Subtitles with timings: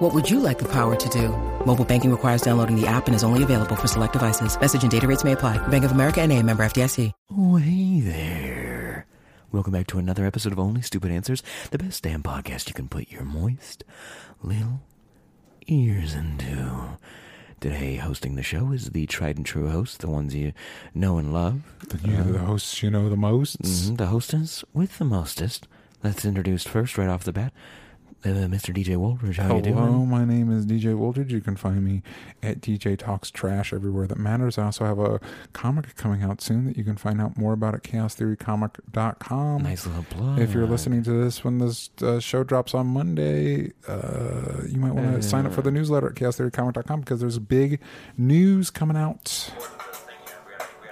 [0.00, 1.28] What would you like the power to do?
[1.66, 4.58] Mobile banking requires downloading the app and is only available for select devices.
[4.58, 5.58] Message and data rates may apply.
[5.68, 7.12] Bank of America and a member FDIC.
[7.36, 9.06] Oh, hey there.
[9.52, 12.88] Welcome back to another episode of Only Stupid Answers, the best damn podcast you can
[12.88, 13.84] put your moist
[14.42, 14.80] little
[15.66, 16.96] ears into.
[17.60, 20.54] Today, hosting the show is the tried and true host, the ones you
[20.94, 21.60] know and love.
[21.88, 23.60] The, you, the hosts you know the most.
[23.60, 25.68] Mhm, the hostess with the mostest.
[26.02, 27.52] Let's introduce first, right off the bat,
[28.24, 28.74] uh, Mr.
[28.74, 29.36] DJ Woldridge.
[29.38, 29.76] How you doing?
[29.76, 31.32] Hello, my name is DJ Woldridge.
[31.32, 32.02] You can find me
[32.42, 34.58] at DJ Talks Trash everywhere that matters.
[34.58, 35.20] I also have a
[35.52, 39.62] comic coming out soon that you can find out more about at chaostheorycomic.com.
[39.62, 40.38] Nice little plug.
[40.38, 44.92] If you're listening to this when this uh, show drops on Monday, uh, you might
[44.92, 47.80] want to sign up for the newsletter at chaostheorycomic.com because there's big
[48.16, 49.50] news coming out.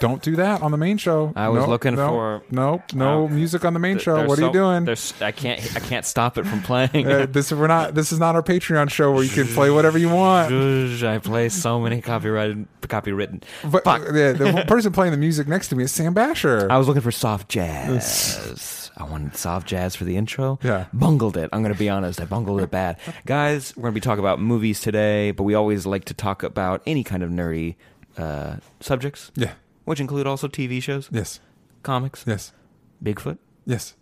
[0.01, 1.33] Don't do that on the main show.
[1.35, 4.25] I was Nope, looking nope, for- nope, no Uh, music on the main Th- show.
[4.27, 4.89] What are you doing?
[5.21, 5.61] I can't.
[5.77, 7.07] I can't stop it from playing.
[7.07, 7.95] Uh, this we're not.
[7.95, 10.53] This is not our Patreon show where you can play whatever you want.
[10.53, 13.43] I play so many copyrighted, copywritten.
[13.65, 14.03] But Fuck.
[14.15, 16.71] yeah, the person playing the music next to me is Sam Basher.
[16.71, 18.91] I was looking for soft jazz.
[18.97, 20.59] I wanted soft jazz for the intro.
[20.63, 20.87] Yeah.
[20.93, 21.49] Bungled it.
[21.53, 22.21] I'm going to be honest.
[22.21, 22.99] I bungled it bad.
[23.27, 26.43] Guys, we're going to be talking about movies today, but we always like to talk
[26.43, 27.77] about any kind of nerdy
[28.17, 29.53] uh, subjects, yeah.
[29.89, 31.41] Which include also TV shows, Yes.
[31.83, 32.53] comics, Yes.
[33.03, 33.95] Bigfoot, Yes.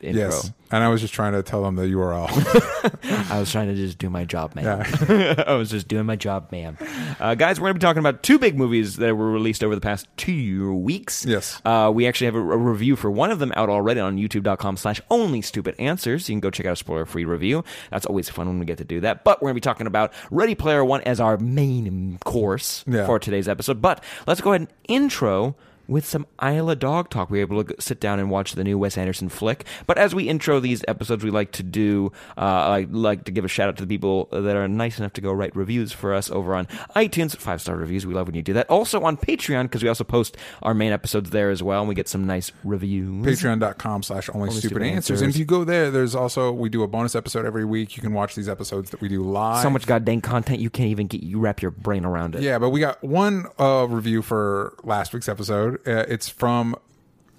[0.00, 0.22] intro.
[0.24, 0.52] Yes.
[0.72, 3.30] And I was just trying to tell them the URL.
[3.30, 4.64] I was trying to just do my job, man.
[5.08, 5.44] Yeah.
[5.46, 6.76] I was just doing my job, man.
[7.20, 9.74] Uh, guys, we're going to be talking about two big movies that were released over
[9.74, 11.24] the past two weeks.
[11.26, 11.60] Yes.
[11.64, 14.76] Uh, we actually have a, a review for one of them out already on youtube.com
[14.78, 16.28] slash only stupid answers.
[16.28, 17.62] You can go check out a spoiler free review.
[17.90, 19.22] That's always fun when we get to do that.
[19.24, 23.06] But we're going to be talking about Ready Player One as our main course Yeah.
[23.06, 23.80] for today's episode.
[23.82, 25.54] But let's go ahead and intro
[25.88, 27.30] with some Isle of Dogs Talk.
[27.30, 29.64] We were able to sit down and watch the new Wes Anderson flick.
[29.86, 33.44] But as we intro these episodes, we like to do, uh, I like to give
[33.44, 36.14] a shout out to the people that are nice enough to go write reviews for
[36.14, 36.66] us over on
[36.96, 38.06] iTunes, five star reviews.
[38.06, 38.68] We love when you do that.
[38.70, 41.94] Also on Patreon, because we also post our main episodes there as well, and we
[41.94, 43.24] get some nice reviews.
[43.26, 44.82] Patreon.com slash only stupid.
[44.82, 45.20] Answers.
[45.20, 47.96] And if you go there, there's also, we do a bonus episode every week.
[47.96, 49.62] You can watch these episodes that we do live.
[49.62, 52.42] So much goddamn content you can't even get you wrap your brain around it.
[52.42, 55.71] Yeah, but we got one uh, review for last week's episode.
[55.86, 56.76] Uh, it's from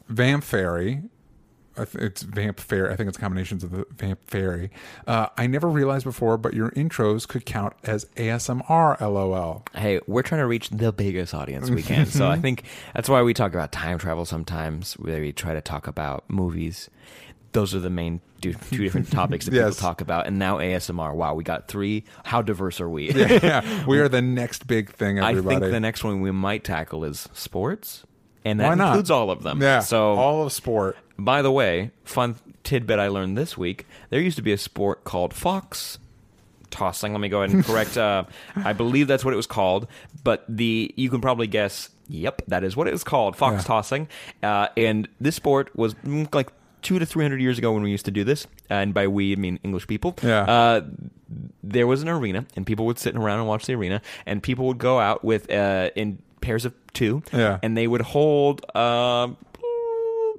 [0.08, 1.02] Vamp Fairy.
[1.76, 2.94] It's Vamp Fairy.
[2.94, 4.70] I think it's combinations of the Vamp Fairy.
[5.08, 9.02] Uh, I never realized before, but your intros could count as ASMR.
[9.02, 9.64] LOL.
[9.74, 12.06] hey, we're trying to reach the biggest audience we can.
[12.06, 15.88] so I think that's why we talk about time travel sometimes, we try to talk
[15.88, 16.92] about movies.
[17.54, 19.74] Those are the main two, two different topics that Yes.
[19.76, 20.28] people talk about.
[20.28, 21.16] And now ASMR.
[21.16, 22.04] Wow, we got three.
[22.24, 23.12] How diverse are we?
[23.12, 25.20] yeah, we are the next big thing.
[25.20, 25.60] I Everybody.
[25.60, 28.04] think the next one we might tackle is sports.
[28.46, 28.88] And Why that not?
[28.90, 29.62] includes all of them.
[29.62, 29.80] yeah.
[29.80, 30.98] So all of sport.
[31.18, 35.04] by the way, fun tidbit I learned this week: there used to be a sport
[35.04, 35.98] called fox
[36.70, 37.14] tossing.
[37.14, 37.98] Let me go ahead and correct.
[37.98, 38.24] uh,
[38.56, 39.88] I believe that's what it was called,
[40.24, 41.90] but the you can probably guess.
[42.10, 43.68] Yep, that is what it was called, fox Yeah.
[43.68, 44.08] tossing.
[44.44, 47.92] Uh, and this sport was mm, like two to three hundred years ago when we
[47.92, 50.16] used to do this, and by we I mean English people.
[50.22, 50.42] Yeah.
[50.44, 50.82] Uh,
[51.64, 54.66] there was an arena, and people would sit around and watch the arena, and people
[54.68, 57.58] would go out with uh, in pairs of two, Yeah.
[57.64, 58.64] and they would hold.
[58.76, 59.30] Uh,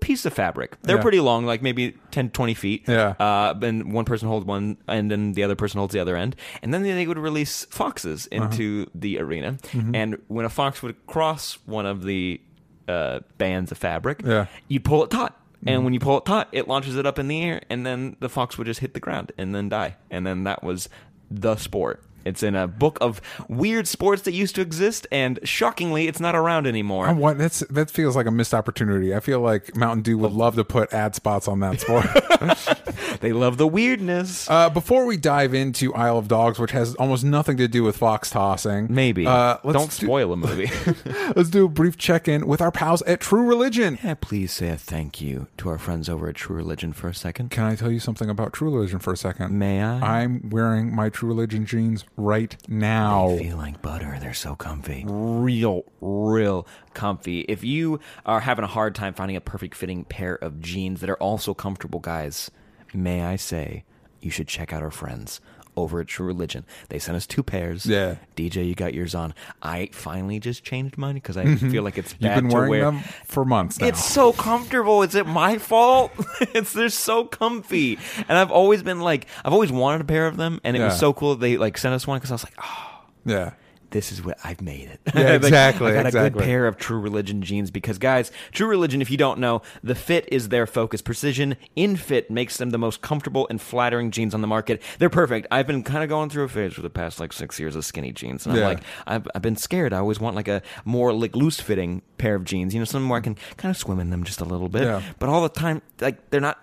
[0.00, 0.76] piece of fabric.
[0.82, 1.02] They're Yeah.
[1.02, 2.84] pretty long, like maybe 10, 20 feet.
[2.86, 3.14] Yeah.
[3.18, 6.36] Uh, and one person holds one end and the other person holds the other end.
[6.62, 8.44] And then they would release foxes Uh-huh.
[8.44, 9.52] into the arena.
[9.72, 9.94] Mm-hmm.
[9.94, 12.38] And when a fox would cross one of the
[12.86, 14.30] uh, bands of fabric, Yeah.
[14.42, 14.50] Mm-hmm.
[14.68, 15.40] you'd pull it taut.
[15.66, 18.16] And when you pull it taut, it launches it up in the air, and then
[18.20, 19.96] the fox would just hit the ground and then die.
[20.10, 20.90] And then that was
[21.30, 22.02] the sport.
[22.24, 26.34] It's in a book of weird sports that used to exist, and shockingly, it's not
[26.34, 27.06] around anymore.
[27.06, 29.14] I want that's that feels like a missed opportunity.
[29.14, 32.06] I feel like Mountain Dew would love to put ad spots on that sport.
[33.20, 34.50] They love the weirdness.
[34.50, 37.96] uh, before we dive into Isle of Dogs, which has almost nothing to do with
[37.96, 39.26] fox tossing, Maybe.
[39.26, 40.70] uh, let's Don't do- spoil a movie.
[41.36, 43.98] let's do a brief check-in with our pals at True Religion.
[44.04, 47.14] yeah, please say a thank you to our friends over at True Religion for a
[47.14, 47.50] second.
[47.50, 49.52] Can I tell you something about True Religion for a second?
[49.58, 50.20] May I?
[50.22, 53.28] I'm wearing my True Religion jeans right now.
[53.28, 54.16] They feel like butter.
[54.20, 55.04] They're so comfy.
[55.06, 57.40] Real, real comfy.
[57.40, 61.10] If you are having a hard time finding a perfect fitting pair of jeans that
[61.10, 62.50] are also comfortable, guys,
[62.92, 63.84] may I say,
[64.20, 65.40] you should check out our friends
[65.76, 66.64] over at True Religion.
[66.88, 67.86] They sent us two pairs.
[67.86, 68.16] Yeah.
[68.36, 69.34] DJ, you got yours on.
[69.62, 72.24] I finally just changed mine because I feel like it's Mm-hmm.
[72.24, 72.84] You've been to wearing wear.
[72.84, 73.86] them for months now.
[73.88, 75.02] It's so comfortable.
[75.02, 76.12] Is it my fault?
[76.40, 77.98] it's they're so comfy,
[78.28, 80.98] and I've always been like, I've always wanted a pair of them, and it was
[80.98, 83.52] so cool that they like sent us one because I was like, oh, yeah.
[83.94, 85.00] This is what I've made it.
[85.14, 88.66] Yeah, Like, exactly, I got a good pair of True Religion jeans because, guys, True
[88.66, 91.00] Religion, if you don't know, the fit is their focus.
[91.00, 94.82] Precision in fit makes them the most comfortable and flattering jeans on the market.
[94.98, 95.46] They're perfect.
[95.50, 97.84] I've been kind of going through a phase for the past like six years of
[97.84, 98.62] skinny jeans, and Yeah.
[98.62, 99.92] I'm like, I've, I've been scared.
[99.92, 102.74] I always want like a more like loose fitting pair of jeans.
[102.74, 104.82] You know, something where I can kind of swim in them just a little bit.
[104.82, 105.02] Yeah.
[105.20, 106.58] But all the time, like they're not.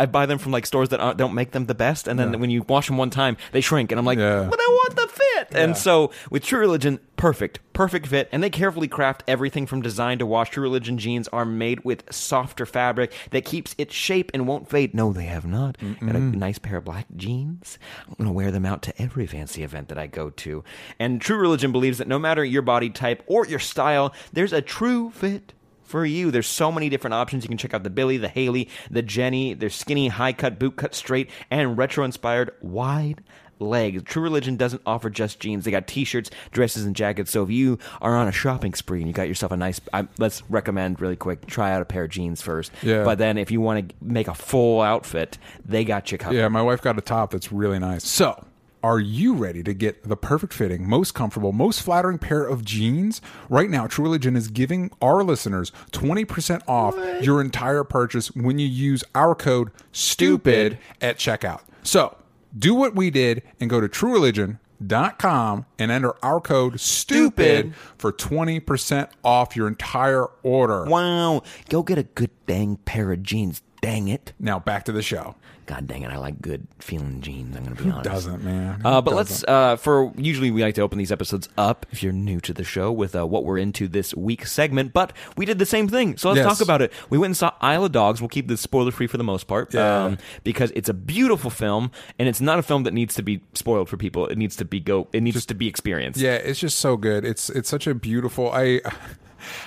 [0.00, 2.32] I buy them from like stores that aren't, don't make them the best, and then
[2.32, 2.38] Yeah.
[2.38, 4.48] when you wash them one time, they shrink, and I'm like, Yeah.
[4.50, 5.13] but I want the.
[5.54, 5.62] Yeah.
[5.62, 10.18] And so with True Religion, perfect, perfect fit, and they carefully craft everything from design
[10.18, 10.50] to wash.
[10.50, 14.94] True Religion jeans are made with softer fabric that keeps its shape and won't fade.
[14.94, 15.76] No, they have not.
[16.00, 17.78] Got a nice pair of black jeans.
[18.08, 20.64] I'm gonna wear them out to every fancy event that I go to.
[20.98, 24.62] And True Religion believes that no matter your body type or your style, there's a
[24.62, 25.52] true fit
[25.84, 26.30] for you.
[26.30, 27.44] There's so many different options.
[27.44, 29.54] You can check out the Billy, the Haley, the Jenny.
[29.54, 33.22] There's skinny, high cut, boot cut, straight, and retro inspired wide
[33.58, 34.02] legs.
[34.04, 35.64] True Religion doesn't offer just jeans.
[35.64, 37.30] They got t-shirts, dresses, and jackets.
[37.30, 40.06] So if you are on a shopping spree and you got yourself a nice, I,
[40.18, 42.72] let's recommend really quick, try out a pair of jeans first.
[42.82, 43.04] Yeah.
[43.04, 46.36] But then if you want to make a full outfit, they got you covered.
[46.36, 48.04] Yeah, my wife got a top that's really nice.
[48.04, 48.44] So,
[48.84, 53.22] are you ready to get the perfect fitting, most comfortable, most flattering pair of jeans?
[53.48, 58.66] Right now, True Religion is giving our listeners 20% off your entire purchase when you
[58.66, 61.62] use our code STUPID at checkout.
[61.82, 62.14] So,
[62.56, 69.10] do what we did and go to truereligion.com and enter our code STUPID for 20%
[69.22, 70.84] off your entire order.
[70.84, 71.42] Wow.
[71.68, 73.62] Go get a good dang pair of jeans.
[73.84, 74.32] Dang it.
[74.38, 75.34] Now, back to the show.
[75.66, 77.56] God dang it, I like good feeling jeans.
[77.56, 78.04] I'm gonna be honest.
[78.06, 78.80] It doesn't, man.
[78.80, 79.16] Who Uh, but doesn't?
[79.16, 82.52] let's uh, for usually we like to open these episodes up if you're new to
[82.52, 84.92] the show with uh, what we're into this week segment.
[84.92, 86.46] But we did the same thing, so let's Yes.
[86.58, 86.92] talk about it.
[87.08, 88.20] We went and saw Isle of Dogs.
[88.20, 90.04] We'll keep this spoiler free for the most part, Yeah.
[90.04, 93.40] um, because it's a beautiful film and it's not a film that needs to be
[93.54, 94.26] spoiled for people.
[94.26, 95.08] It needs to be go.
[95.14, 96.20] It needs to be experienced.
[96.20, 97.24] Yeah, it's just so good.
[97.24, 98.50] It's it's such a beautiful.
[98.52, 98.82] I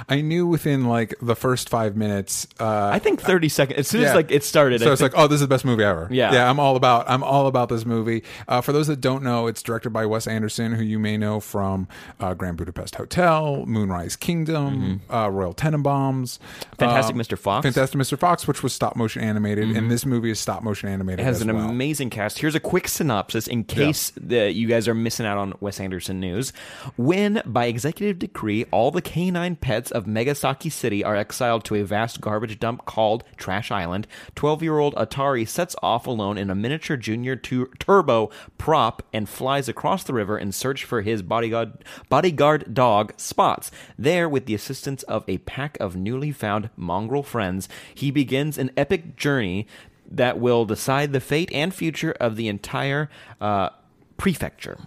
[0.10, 2.48] I knew within like the first five minutes.
[2.60, 3.80] Uh, I think 30 seconds.
[3.80, 4.10] As soon yeah.
[4.10, 5.84] as like it started, So I it's think- like, oh, this is the best movie
[5.84, 6.08] ever.
[6.12, 6.34] Yeah.
[6.34, 6.50] yeah.
[6.50, 7.10] I'm all about.
[7.10, 8.24] I'm all about this movie.
[8.48, 11.40] Uh, for those that don't know, it's directed by Wes Anderson, who you may know
[11.40, 11.88] from
[12.20, 16.76] uh, Grand Budapest Hotel, Moonrise Kingdom, uh, Royal Tenenbaums, Mm-hmm.
[16.78, 17.38] Fantastic um, Mr.
[17.38, 17.64] Fox.
[17.64, 18.18] Fantastic Mr.
[18.18, 21.20] Fox, which was stop motion animated, and this movie is stop motion animated.
[21.20, 21.70] It has as an well.
[21.70, 22.40] amazing cast.
[22.40, 26.20] Here's a quick synopsis in case that you guys are missing out on Wes Anderson
[26.20, 26.54] news.
[26.96, 31.84] When, by executive decree, all the canine pets of Megasaki City are exiled to a
[31.84, 36.56] vast garbage dump called Trash Island, 12 year old Atari sets off alone in a
[36.56, 41.84] miniature Junior tu- Turbo prop and flies across the river in search for his bodyguard,
[42.08, 43.70] bodyguard dog, Spots.
[44.00, 48.72] There, with the assistance of a pack of newly found mongrel friends, he begins an
[48.78, 49.68] epic journey
[50.10, 53.10] that will decide the fate and future of the entire
[53.42, 53.72] uh,
[54.16, 54.78] prefecture.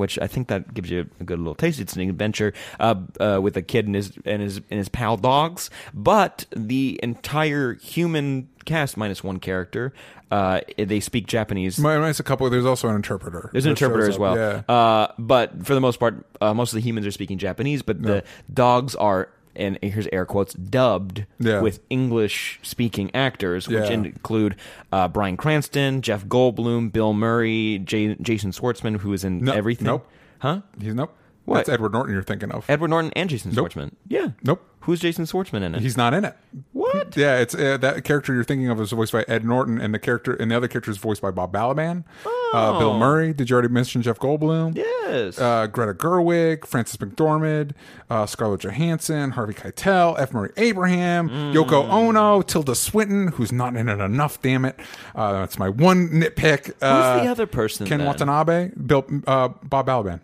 [0.00, 1.78] Which I think that gives you a good little taste.
[1.78, 5.16] It's an adventure uh, uh, with a kid and his and his and his pal
[5.16, 9.92] dogs, but the entire human cast minus one character,
[10.30, 11.78] uh, they speak Japanese.
[11.78, 12.48] Minus a couple.
[12.50, 13.50] There's also an interpreter.
[13.52, 14.20] There's an interpreter as up.
[14.20, 14.36] well.
[14.36, 14.74] Yeah.
[14.74, 18.02] Uh, but for the most part, uh, most of the humans are speaking Japanese, but
[18.02, 21.60] the dogs are, and here's air quotes, dubbed Yeah.
[21.60, 23.90] with English speaking actors, which Yeah.
[23.92, 24.56] include
[24.92, 29.86] uh, Bryan Cranston, Jeff Goldblum, Bill Murray, J- Jason Schwartzman, who is in No, everything.
[29.86, 30.06] nope.
[30.38, 30.60] Huh?
[30.80, 31.14] He's nope.
[31.46, 31.56] What?
[31.56, 32.68] That's Edward Norton you're thinking of.
[32.68, 33.72] Edward Norton and Jason Nope.
[33.72, 33.92] Schwartzman.
[34.08, 34.28] Yeah.
[34.42, 34.62] Nope.
[34.84, 35.80] Who's Jason Schwartzman in it?
[35.82, 36.34] He's not in it.
[36.72, 37.14] what?
[37.16, 39.98] Yeah, it's uh, that character you're thinking of is voiced by Ed Norton, and the
[39.98, 42.04] character and the other character is voiced by Bob Balaban.
[42.52, 43.32] Uh, Bill Murray.
[43.34, 44.76] Did you already mention Jeff Goldblum?
[44.76, 45.38] Yes.
[45.38, 47.72] Uh, Greta Gerwig, Frances McDormand,
[48.08, 50.32] uh, Scarlett Johansson, Harvey Keitel, F.
[50.32, 54.40] Murray Abraham, Yoko Ono, Tilda Swinton, who's not in it enough.
[54.40, 54.78] Damn it,
[55.14, 56.72] uh, that's my one nitpick.
[56.80, 57.86] Uh, Who's the other person?
[57.86, 58.06] Ken then?
[58.06, 60.20] Watanabe, Bill, uh, Bob Balaban.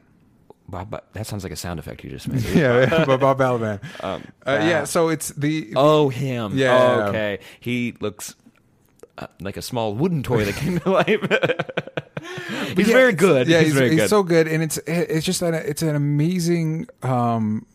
[0.69, 2.43] Bob, that sounds like a sound effect you just made.
[2.45, 3.81] Yeah, Bob Bob Balaban.
[4.01, 6.57] uh, yeah, so it's the Oh, him.
[6.59, 6.77] Yeah.
[6.77, 7.39] Oh, okay.
[7.61, 8.35] He looks
[9.19, 11.07] uh, like a small wooden toy that came to life.
[12.77, 13.47] he's Yeah, very good.
[13.49, 14.11] Yeah, he's, very good.
[14.11, 16.89] so good, and it's it's just that it's an amazing.
[17.03, 17.67] Um,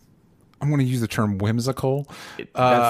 [0.61, 2.07] I'm going to use the term whimsical.
[2.39, 2.43] Uh,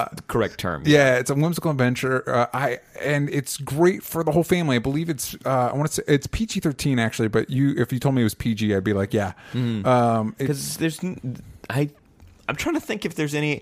[0.05, 0.83] That's the correct term.
[0.85, 2.27] yeah, it's a whimsical adventure.
[2.29, 4.75] Uh, I and it's great for the whole family.
[4.75, 7.99] I believe it's uh, I want to say it's PG-13 actually, but you if you
[7.99, 9.33] told me it was PG, I'd be like, yeah.
[9.53, 9.85] Hmm.
[9.85, 10.99] Um, it- because there's
[11.69, 11.89] I
[12.49, 13.61] I'm trying to think if there's any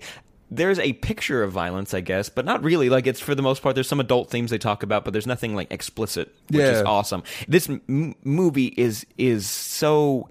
[0.52, 3.62] there's a picture of violence I guess but not really like it's for the most
[3.62, 6.82] part there's some adult themes they talk about but there's nothing like explicit which is
[6.82, 10.28] awesome this m- movie is is so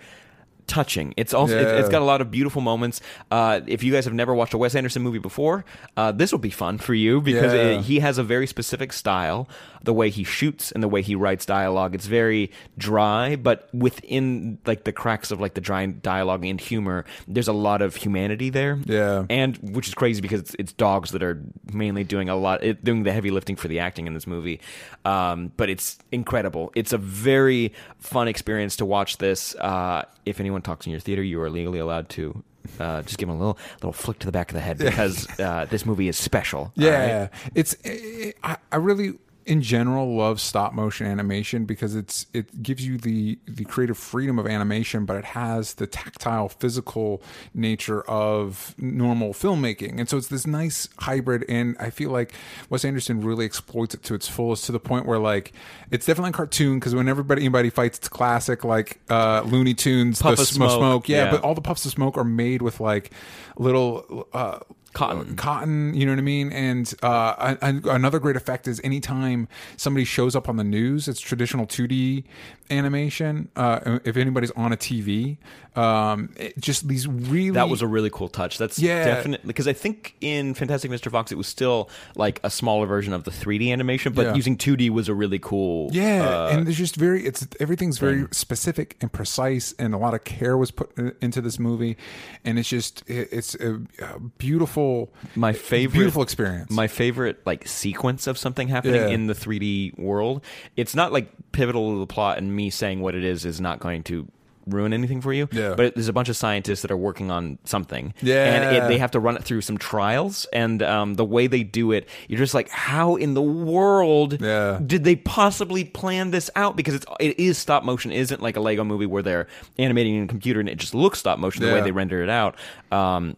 [0.69, 1.13] touching.
[1.17, 1.79] It's also it, Yeah.
[1.79, 3.01] it's got a lot of beautiful moments.
[3.29, 5.65] Uh, if you guys have never watched a Wes Anderson movie before
[5.97, 7.79] uh, this will be fun for you because Yeah.
[7.79, 9.49] it, he has a very specific style.
[9.83, 14.59] The way he shoots and the way he writes dialogue it's very dry but within
[14.65, 18.49] like the cracks of like the dry dialogue and humor there's a lot of humanity
[18.49, 18.77] there.
[18.85, 19.25] Yeah.
[19.29, 21.41] and which is crazy because it's, it's dogs that are
[21.73, 24.59] mainly doing a lot it, doing the heavy lifting for the acting in this movie.
[25.05, 26.71] Um, but it's incredible.
[26.75, 29.55] It's a very fun experience to watch this.
[29.55, 32.43] Uh, if anyone talks in your theater you are legally allowed to
[32.79, 35.27] uh, just give them a little little flick to the back of the head because
[35.39, 37.29] uh, this movie is special Yeah, right?
[37.55, 39.13] it's it, I, I really
[39.45, 44.37] in general love stop motion animation because it's it gives you the the creative freedom
[44.37, 47.21] of animation, but it has the tactile, physical
[47.53, 51.45] nature of normal filmmaking, and so it's this nice hybrid.
[51.49, 52.33] And I feel like
[52.69, 55.53] Wes Anderson really exploits it to its fullest to the point where like
[55.91, 60.21] it's definitely a cartoon because when everybody anybody fights, it's classic like uh, Looney Tunes,
[60.21, 61.31] Puff the of smoke, smoke, yeah, yeah.
[61.31, 63.11] but all the puffs of smoke are made with like
[63.57, 64.27] little.
[64.33, 64.59] Uh,
[64.93, 65.35] Cotton.
[65.35, 70.03] cotton you know what i mean and uh an- another great effect is anytime somebody
[70.03, 72.23] shows up on the news it's traditional 2d
[72.71, 75.37] animation uh if anybody's on a tv
[75.75, 78.57] um it, just these really That was a really cool touch.
[78.57, 79.05] That's Yeah.
[79.05, 81.09] definitely because I think in Fantastic Mr.
[81.11, 84.33] Fox it was still like a smaller version of the 3D animation, but Yeah.
[84.35, 85.89] using 2D was a really cool.
[85.93, 90.13] yeah uh, and there's just very it's everything's very specific and precise and a lot
[90.15, 90.91] of care was put
[91.21, 91.95] into this movie
[92.43, 94.88] and it's just it, it's a, a beautiful
[95.35, 99.07] my favorite beautiful experience My favorite like sequence of something happening Yeah.
[99.15, 100.43] in the 3D world.
[100.75, 103.79] It's not like pivotal to the plot, and me saying what it is is not
[103.79, 104.27] going to
[104.67, 105.47] ruin anything for you.
[105.51, 105.73] Yeah.
[105.75, 108.13] But there's a bunch of scientists that are working on something.
[108.21, 108.45] Yeah.
[108.53, 111.63] And it, they have to run it through some trials, and um, the way they
[111.63, 114.79] do it, you're just like, how in the world Yeah.
[114.85, 116.75] did they possibly plan this out?
[116.75, 119.47] Because it's it is stop motion, it isn't like a Lego movie where they're
[119.79, 122.29] animating in a computer and it just looks stop motion the way they render it
[122.29, 122.55] out.
[122.91, 123.35] Um,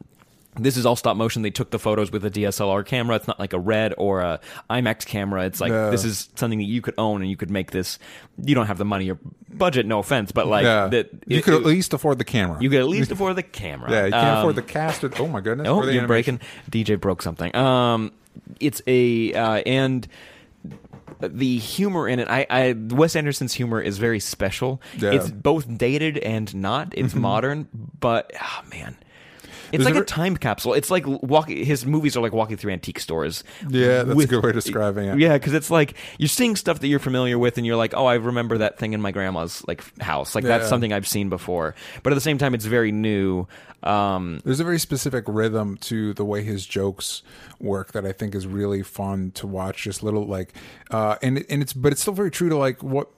[0.56, 1.42] this is all stop motion.
[1.44, 3.16] They took the photos with a DSLR camera.
[3.16, 4.40] It's not like a red or a
[4.70, 5.46] IMAX camera.
[5.46, 7.98] It's like this is something that you could own and you could make this.
[8.44, 9.18] You don't have the money or
[9.50, 11.10] budget, no offense, but like yeah that.
[11.26, 13.92] you it- could at least afford the camera you could at least afford the camera.
[13.92, 16.08] yeah you can't Um, afford the cast or, oh my goodness Oh, you're animation.
[16.08, 16.40] breaking.
[16.70, 17.56] DJ broke something.
[17.56, 18.12] Um,
[18.60, 20.08] it's a uh, and
[21.20, 22.28] the humor in it.
[22.28, 24.82] I, I Wes Anderson's humor is very special.
[24.98, 25.10] Yeah.
[25.12, 25.16] Mm-hmm.
[25.18, 26.94] It's both dated and not.
[26.98, 27.68] It's modern,
[28.00, 28.98] but oh man.
[29.72, 30.74] It's There's like a time capsule.
[30.74, 31.66] It's like walking.
[31.66, 33.44] His movies are like walking through antique stores.
[33.68, 35.20] Yeah, that's with- a good way of describing it.
[35.20, 38.06] Yeah, because it's like you're seeing stuff that you're familiar with, and you're like, oh,
[38.06, 40.36] I remember that thing in my grandma's like house.
[40.36, 41.76] Like that's something I've seen before.
[42.04, 43.48] But at the same time, it's very new.
[43.84, 47.24] Um, There's a very specific rhythm to the way his jokes
[47.60, 49.84] work that I think is really fun to watch.
[49.84, 50.54] Just little like,
[50.92, 53.10] uh, and and it's but it's still very true to like what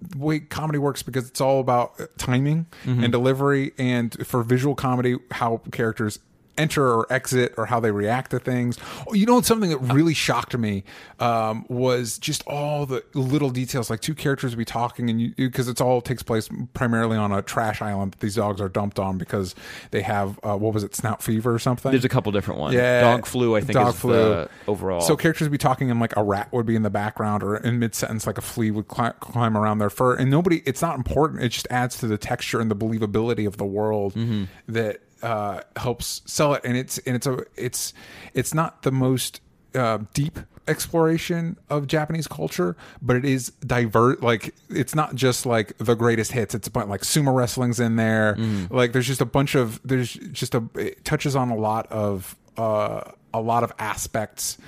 [0.00, 3.10] the way comedy works because it's all about timing and mm-hmm.
[3.10, 6.18] delivery, and for visual comedy, how characters
[6.58, 8.76] enter or exit or how they react to things.
[9.06, 10.84] Oh, You know, something that really shocked me
[11.20, 13.88] um, was just all the little details.
[13.90, 17.32] Like two characters would be talking, and you because it's all takes place primarily on
[17.32, 19.54] a trash island that these dogs are dumped on because
[19.90, 21.90] they have uh, what was it, snout fever or something.
[21.92, 22.74] there's a couple different ones.
[22.74, 23.56] Yeah, dog flu.
[23.56, 24.12] I think dog is flu.
[24.12, 25.00] the overall.
[25.00, 27.56] So characters would be talking, and like a rat would be in the background, or
[27.56, 30.62] in mid sentence, like a flea would cli- climb around their fur, and nobody.
[30.66, 31.42] It's not important.
[31.42, 34.44] It just adds to the texture and the believability of the world Mm-hmm.
[34.72, 36.62] that uh, helps sell it.
[36.64, 37.92] And it's and it's a it's
[38.34, 39.40] it's not the most
[39.74, 44.22] uh, deep exploration of Japanese culture, but it is divert.
[44.22, 46.54] Like it's not just like the greatest hits.
[46.54, 48.34] It's a bunch like sumo wrestling's in there.
[48.36, 48.70] Mm.
[48.70, 52.36] Like there's just a bunch of there's just a it touches on a lot of
[52.56, 53.02] uh,
[53.34, 54.58] a lot of aspects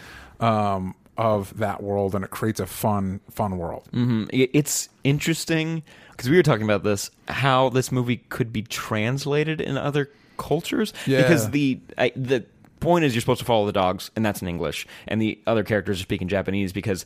[0.40, 3.88] um, of that world, and it creates a fun, fun world.
[3.92, 8.62] Mm, it- It's interesting because we were talking about this how this movie could be
[8.62, 10.10] translated in other
[10.40, 10.92] cultures.
[11.06, 11.22] Yeah.
[11.22, 12.44] Because the I, the
[12.80, 15.62] point is you're supposed to follow the dogs, and that's in English, and the other
[15.62, 17.04] characters are speaking Japanese because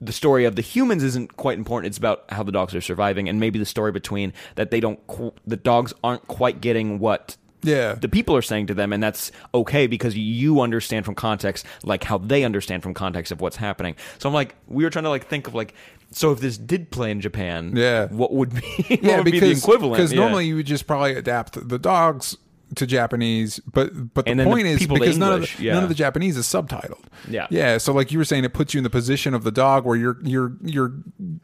[0.00, 1.88] the story of the humans isn't quite important.
[1.88, 5.00] It's about how the dogs are surviving, and maybe the story between that they don't
[5.46, 7.94] the dogs aren't quite getting what Yeah.
[7.94, 12.04] the people are saying to them and that's okay because you understand from context like
[12.04, 15.08] how they understand from context of what's happening so i'm like we were trying to
[15.08, 15.72] like think of like
[16.10, 18.08] so if this did play in japan Yeah.
[18.08, 20.20] what would be what yeah, would because be the equivalent because Yeah.
[20.20, 22.36] normally you would just probably adapt the dogs
[22.74, 25.74] to Japanese, but but the then the point is because none of the, yeah.
[25.74, 27.04] none of the Japanese is subtitled.
[27.28, 27.46] Yeah.
[27.50, 27.78] yeah.
[27.78, 29.96] So like you were saying, it puts you in the position of the dog where
[29.96, 30.92] you're you're you're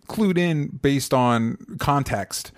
[0.08, 2.52] clued in based on context.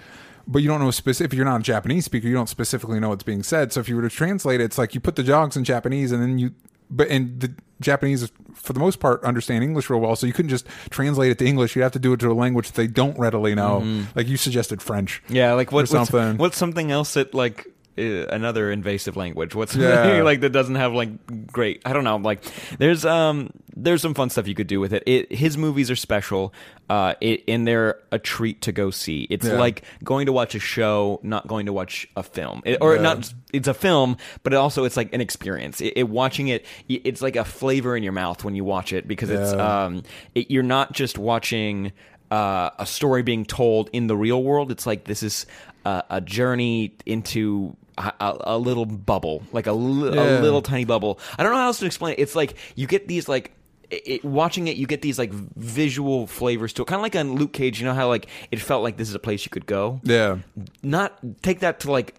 [0.44, 1.32] But you don't know specific.
[1.32, 3.72] If you're not a Japanese speaker, you don't specifically know what's being said.
[3.72, 6.10] So if you were to translate it, it's like you put the dogs in Japanese,
[6.10, 6.50] and then you,
[6.90, 10.16] but and the Japanese, for the most part, understand English real well.
[10.16, 11.76] So you couldn't just translate it to English.
[11.76, 13.80] You'd have to do it to a language they don't readily know.
[13.80, 14.18] Mm-hmm.
[14.18, 15.22] Like you suggested French.
[15.28, 16.38] yeah like what, or what's, something.
[16.38, 19.54] what's something else that like another invasive language.
[19.54, 20.22] What's Yeah.
[20.22, 21.10] like that doesn't have like
[21.52, 22.42] great i don't know like
[22.78, 25.96] there's um there's some fun stuff you could do with it, it his movies are
[25.96, 26.52] special
[26.90, 29.26] uh it, and they're a treat to go see.
[29.30, 29.54] It's Yeah.
[29.54, 32.62] like going to watch a show not going to watch a film.
[32.64, 33.02] It- or Yeah.
[33.02, 35.80] not it's a film but it also it's like an experience.
[35.80, 39.06] It, it watching it it's like a flavor in your mouth when you watch it
[39.08, 40.02] because it's um
[40.34, 41.92] it, you're not just watching
[42.30, 44.70] uh, a story being told in the real world.
[44.72, 45.44] It's like this is
[45.84, 47.76] a, a journey into
[48.20, 50.38] a, a, little bubble like a, li- Yeah.
[50.38, 52.86] a little tiny bubble i don't know how else to explain it it's like you
[52.86, 53.52] get these like
[53.90, 57.34] it- watching it, you get these like visual flavors to it, kind of like on
[57.34, 57.78] Luke Cage.
[57.78, 60.38] You know how like it felt like this is a place you could go Yeah.
[60.82, 62.14] not take that to like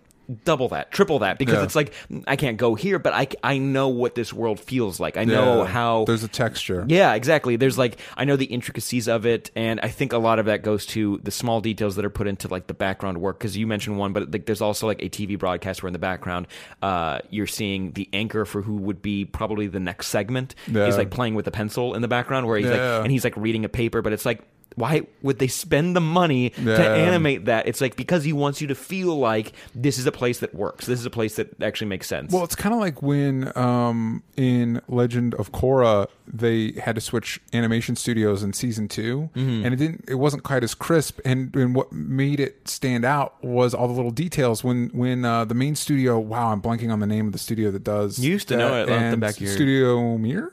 [0.45, 1.63] double that, triple that, because Yeah.
[1.63, 1.93] it's like
[2.27, 5.17] I can't go here, but I, I know what this world feels like.
[5.17, 5.67] I know Yeah.
[5.67, 6.85] how there's a texture.
[6.87, 7.55] yeah, exactly.
[7.55, 10.63] There's like I know the intricacies of it, and I think a lot of that
[10.63, 13.39] goes to the small details that are put into like the background work.
[13.39, 15.99] Because you mentioned one, but like there's also like a TV broadcast where in the
[15.99, 16.47] background,
[16.81, 20.55] uh, you're seeing the anchor for who would be probably the next segment.
[20.67, 20.85] Yeah.
[20.85, 23.35] He's like playing with a pencil in the background, where he's like and he's like
[23.37, 24.41] reading a paper, but it's like.
[24.75, 27.67] Why would they spend the money to animate that?
[27.67, 30.85] It's like because he wants you to feel like this is a place that works.
[30.85, 32.31] This is a place that actually makes sense.
[32.33, 37.41] Well, it's kind of like when um, in Legend of Korra they had to switch
[37.53, 39.03] animation studios in season 2
[39.35, 39.65] Mm-hmm.
[39.65, 40.05] and it didn't.
[40.07, 43.93] It wasn't quite as crisp, and, and what made it stand out was all the
[43.93, 44.63] little details.
[44.63, 47.71] When when uh, the main studio, wow, I'm blanking on the name of the studio
[47.71, 48.17] that does.
[48.19, 50.51] You used to know it off the back of your- Studio Mir.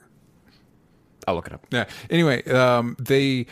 [1.28, 1.66] I'll look it up.
[1.70, 1.84] Yeah.
[2.08, 3.46] Anyway, um, they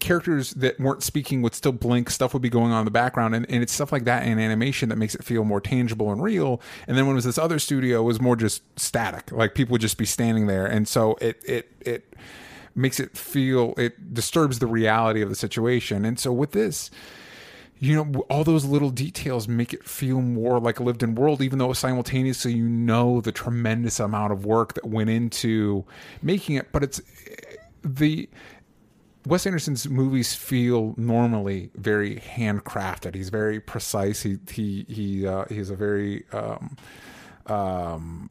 [0.00, 2.10] characters that weren't speaking would still blink.
[2.10, 4.38] Stuff would be going on in the background, and, and it's stuff like that in
[4.38, 6.60] animation that makes it feel more tangible and real.
[6.86, 9.30] And then when it was this other studio, it was more just static.
[9.30, 12.16] Like people would just be standing there, and so it it it
[12.74, 16.04] makes it feel it disturbs the reality of the situation.
[16.04, 16.90] And so with this.
[17.80, 21.42] You know, all those little details make it feel more like a lived in world,
[21.42, 25.84] even though simultaneously you know the tremendous amount of work that went into
[26.22, 26.68] making it.
[26.72, 28.28] But it's eh, the
[29.26, 33.14] Wes Anderson's movies feel normally very handcrafted.
[33.14, 34.22] He's very precise.
[34.22, 36.76] He he he uh, he has a very um,
[37.46, 38.30] um,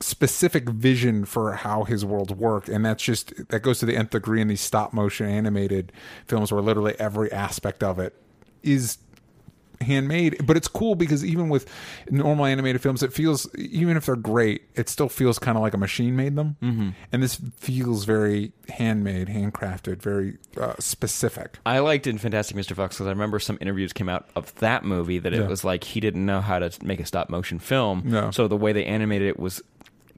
[0.00, 4.10] specific vision for how his worlds work, and that's just that goes to the nth
[4.10, 5.92] degree in these stop motion animated
[6.26, 8.14] films, where literally every aspect of it
[8.64, 8.98] is
[9.80, 11.68] handmade but it's cool because even with
[12.10, 15.74] normal animated films it feels even if they're great it still feels kind of like
[15.74, 16.90] a machine made them mm-hmm.
[17.12, 22.74] and this feels very handmade handcrafted very uh, specific I liked in Fantastic Mr.
[22.74, 25.48] Fox because I remember some interviews came out of that movie that it Yeah.
[25.48, 28.02] was like he didn't know how to make a stop motion film.
[28.04, 28.30] No.
[28.30, 29.62] So the way they animated it was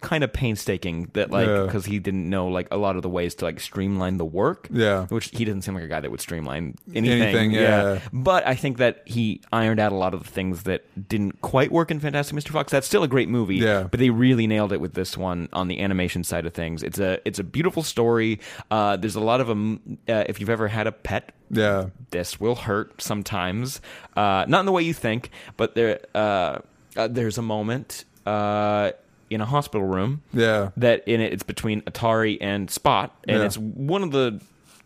[0.01, 1.63] kind of painstaking that like Yeah.
[1.65, 4.69] because he didn't know like a lot of the ways to like streamline the work
[4.71, 5.07] Yeah.
[5.07, 8.01] which he doesn't seem like a guy that would streamline anything, Anything, yeah.
[8.13, 11.73] but i think that he ironed out a lot of the things that didn't quite
[11.73, 13.85] work in fantastic mr fox that's still a great movie Yeah.
[13.91, 16.99] but they really nailed it with this one on the animation side of things it's
[16.99, 20.69] a it's a beautiful story uh, there's a lot of um, uh, if you've ever
[20.69, 23.81] had a pet yeah this will hurt sometimes.
[24.17, 26.59] Uh, not in the way you think, but there uh,
[26.97, 28.93] uh, there's a moment uh,
[29.31, 33.45] in a hospital room yeah that in it it's between Atari and Spot, and Yeah.
[33.47, 34.41] it's one of the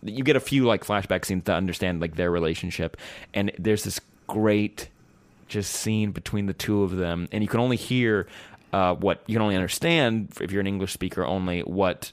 [0.04, 2.96] you get a few like flashback scenes to understand like their relationship,
[3.34, 4.88] and there's this great
[5.48, 8.26] just scene between the two of them, and you can only hear
[8.72, 12.10] uh, what you can only understand if you're an English speaker only what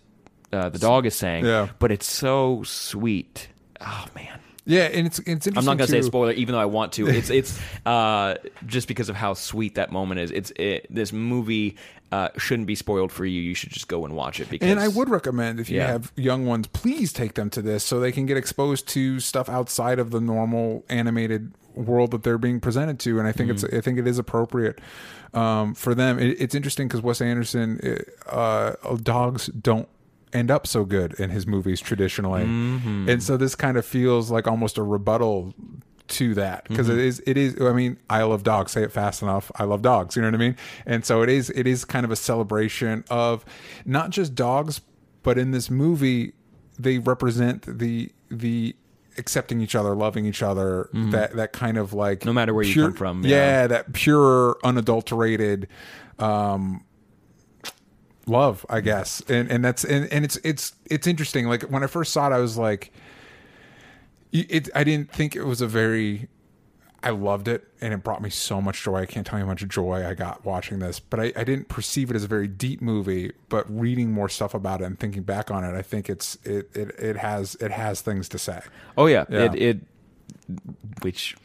[0.52, 1.70] uh, the dog is saying, Yeah.
[1.80, 3.48] but it's so sweet.
[3.82, 4.40] Oh man.
[4.70, 5.58] Yeah, and it's it's interesting.
[5.58, 7.08] I'm not going to say too- spoiler, even though I want to.
[7.08, 10.32] It's it's uh, just because of how sweet that moment is.
[10.32, 11.76] It's it, this movie
[12.12, 13.42] uh, shouldn't be spoiled for you.
[13.42, 14.50] You should just go and watch it.
[14.50, 15.88] Because And I would recommend if you Yeah.
[15.88, 19.50] have young ones, please take them to this so they can get exposed to stuff
[19.50, 23.20] outside of the normal animated world that they're being presented to.
[23.20, 23.76] And I think it's Mm-hmm.
[23.78, 24.80] I think it is appropriate
[25.34, 26.18] um, for them.
[26.20, 27.80] It, it's interesting because Wes Anderson,
[28.28, 29.88] uh, dogs don't
[30.34, 33.10] end up so good in his movies traditionally, Mm-hmm.
[33.10, 35.54] and so this kind of feels like almost a rebuttal
[36.10, 37.00] to that because Mm-hmm.
[37.00, 40.16] is it is i mean i love dogs say it fast enough i love dogs
[40.16, 40.56] you know what i mean
[40.88, 43.46] and so it is it is kind of a celebration of
[43.86, 44.82] not just dogs
[45.22, 46.34] but in this movie
[46.80, 48.76] they represent the the
[49.20, 52.30] accepting each other loving each other that that kind of like Mm-hmm.
[52.30, 53.30] No matter where you pure- come from, yeah.
[53.62, 53.68] yeah.
[53.68, 55.68] that pure unadulterated
[56.18, 56.84] um
[58.30, 59.22] love i guess.
[59.28, 61.48] And and that's and, and it's it's it's interesting.
[61.48, 62.92] Like when i first saw it i was like
[64.32, 66.28] it i didn't think it was a very
[67.02, 68.98] i loved it and it brought me so much joy.
[68.98, 71.68] I can't tell you how much joy i got watching this but i, I didn't
[71.68, 75.24] perceive it as a very deep movie but reading more stuff about it and thinking
[75.24, 78.62] back on it i think it's it it, it has it has things to say.
[78.98, 79.46] Oh yeah, Yeah.
[79.46, 79.80] It, it
[81.02, 81.36] which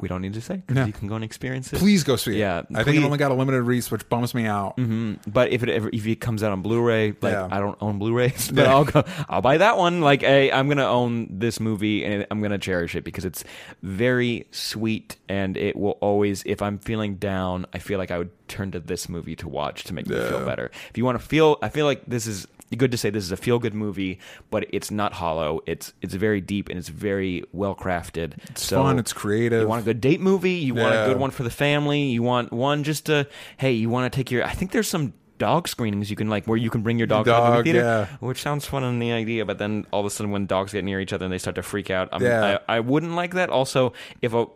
[0.00, 0.84] we don't need to say 'cause No.
[0.84, 1.78] you can go and experience it.
[1.78, 4.34] please go see it Yeah, i think it only got a limited release which bums
[4.34, 5.18] me out Mhm.
[5.26, 7.48] But if it ever if it comes out on Blu-ray, like Yeah.
[7.50, 8.74] I don't own Blu-rays, but Yeah.
[8.74, 10.00] I'll go, I'll buy that one.
[10.00, 13.44] Like hey, I'm gonna own this movie and I'm gonna cherish it because it's
[13.82, 16.42] very sweet and it will always.
[16.46, 19.84] If I'm feeling down, I feel like I would turn to this movie to watch
[19.84, 20.70] to make me feel better.
[20.90, 23.32] If you want to feel, I feel like this is good to say this is
[23.32, 24.18] a feel good movie,
[24.50, 25.60] but it's not hollow.
[25.66, 28.38] It's it's very deep and it's very well crafted.
[28.50, 30.54] it's so fun it's creative You want a good date movie?
[30.54, 32.04] You want a good one for the family?
[32.04, 35.14] You want one just to hey, you want to take your I think there's some
[35.38, 37.80] dog screenings you can like where you can bring your dog, to the movie theater,
[37.80, 38.06] yeah.
[38.20, 40.82] which sounds fun in the idea, but then all of a sudden when dogs get
[40.82, 42.58] near each other and they start to freak out, I'm, Yeah.
[42.68, 43.50] I, I wouldn't like that.
[43.50, 44.46] Also, if a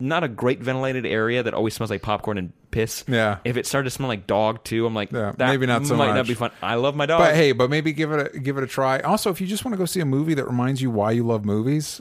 [0.00, 3.04] not a great ventilated area that always smells like popcorn and piss.
[3.08, 3.38] Yeah.
[3.44, 5.96] If it started to smell like dog too, I'm like, Yeah, that maybe not so
[5.96, 6.50] might not be fun.
[6.62, 7.20] I love my dog.
[7.20, 9.00] But hey, but maybe give it a give it a try.
[9.00, 11.24] Also, if you just want to go see a movie that reminds you why you
[11.26, 12.00] love movies,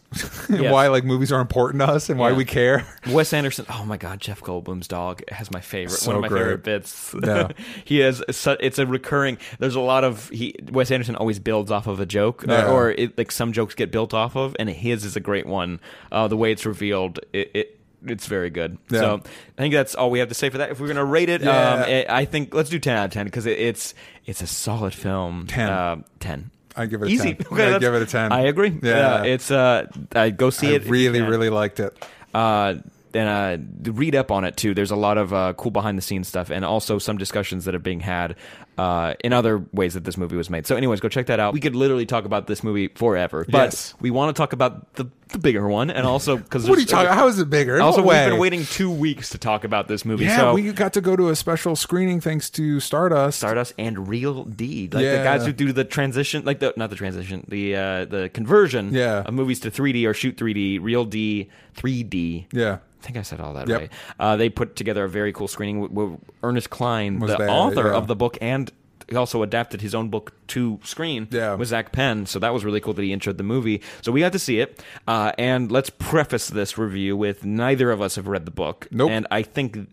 [0.49, 0.71] and Yes.
[0.71, 2.37] why like movies are important to us, and why Yeah.
[2.37, 2.85] we care.
[3.11, 3.65] Wes Anderson.
[3.69, 5.97] Oh my God, Jeff Goldblum's dog has my favorite.
[5.97, 6.39] So one of my great.
[6.41, 7.15] favorite bits.
[7.23, 7.49] Yeah.
[7.83, 8.23] he has.
[8.27, 9.37] It's a recurring.
[9.59, 10.55] There's a lot of he.
[10.71, 13.91] Wes Anderson always builds off of a joke, uh, or it, like some jokes get
[13.91, 15.79] built off of, and his is a great one.
[16.11, 17.51] Uh, the way it's revealed, it.
[17.53, 17.73] it
[18.11, 18.77] it's very good.
[18.89, 18.99] Yeah.
[18.99, 19.21] So
[19.57, 20.71] I think that's all we have to say for that.
[20.71, 21.73] If we're gonna rate it, Yeah.
[21.73, 23.93] um, I I think let's do ten out of ten because it, it's
[24.25, 25.47] it's a solid film.
[25.47, 25.69] 10.
[25.69, 26.51] Uh, ten.
[26.75, 27.33] I give it a Easy.
[27.33, 27.47] 10.
[27.51, 28.31] Okay, I give it a 10.
[28.31, 28.77] I agree.
[28.83, 29.23] Yeah.
[29.23, 30.85] it's uh, I go see I it.
[30.85, 31.97] really, really liked it.
[32.33, 32.75] uh,
[33.13, 34.73] and uh, read up on it too.
[34.75, 37.73] There's a lot of uh, cool behind the scenes stuff, and also some discussions that
[37.73, 38.35] are being had
[38.77, 40.67] uh, in other ways that this movie was made.
[40.67, 41.53] So, anyways, go check that out.
[41.53, 43.93] We could literally talk about this movie forever, but Yes.
[43.99, 46.87] we want to talk about the, the bigger one, and also because What are you
[46.87, 47.11] talking?
[47.11, 47.75] How is it bigger?
[47.75, 50.25] In also, we've been waiting two weeks to talk about this movie.
[50.25, 53.39] Yeah, so we got to go to a special screening thanks to Stardust.
[53.39, 56.95] Stardust and Real D, like the guys who do the transition, like the not the
[56.95, 59.23] transition, the uh, the conversion Yeah.
[59.25, 62.45] of movies to 3D or shoot 3D, Real D, 3D.
[62.51, 62.77] Yeah.
[62.99, 63.79] I think I said all that Yep.
[63.79, 63.91] right.
[64.19, 67.49] Uh, they put together a very cool screening with, with Ernest Cline, Was the there,
[67.49, 67.93] author yeah.
[67.95, 68.66] of the book, and he
[69.15, 71.53] also adapted his own book to screen Yeah.
[71.55, 72.25] with Zak Penn.
[72.25, 73.81] So that was really cool that he introed the movie.
[74.01, 74.83] So we got to see it.
[75.07, 78.87] Uh, and let's preface this review with neither of us have read the book.
[78.91, 79.11] Nope.
[79.11, 79.87] And I think.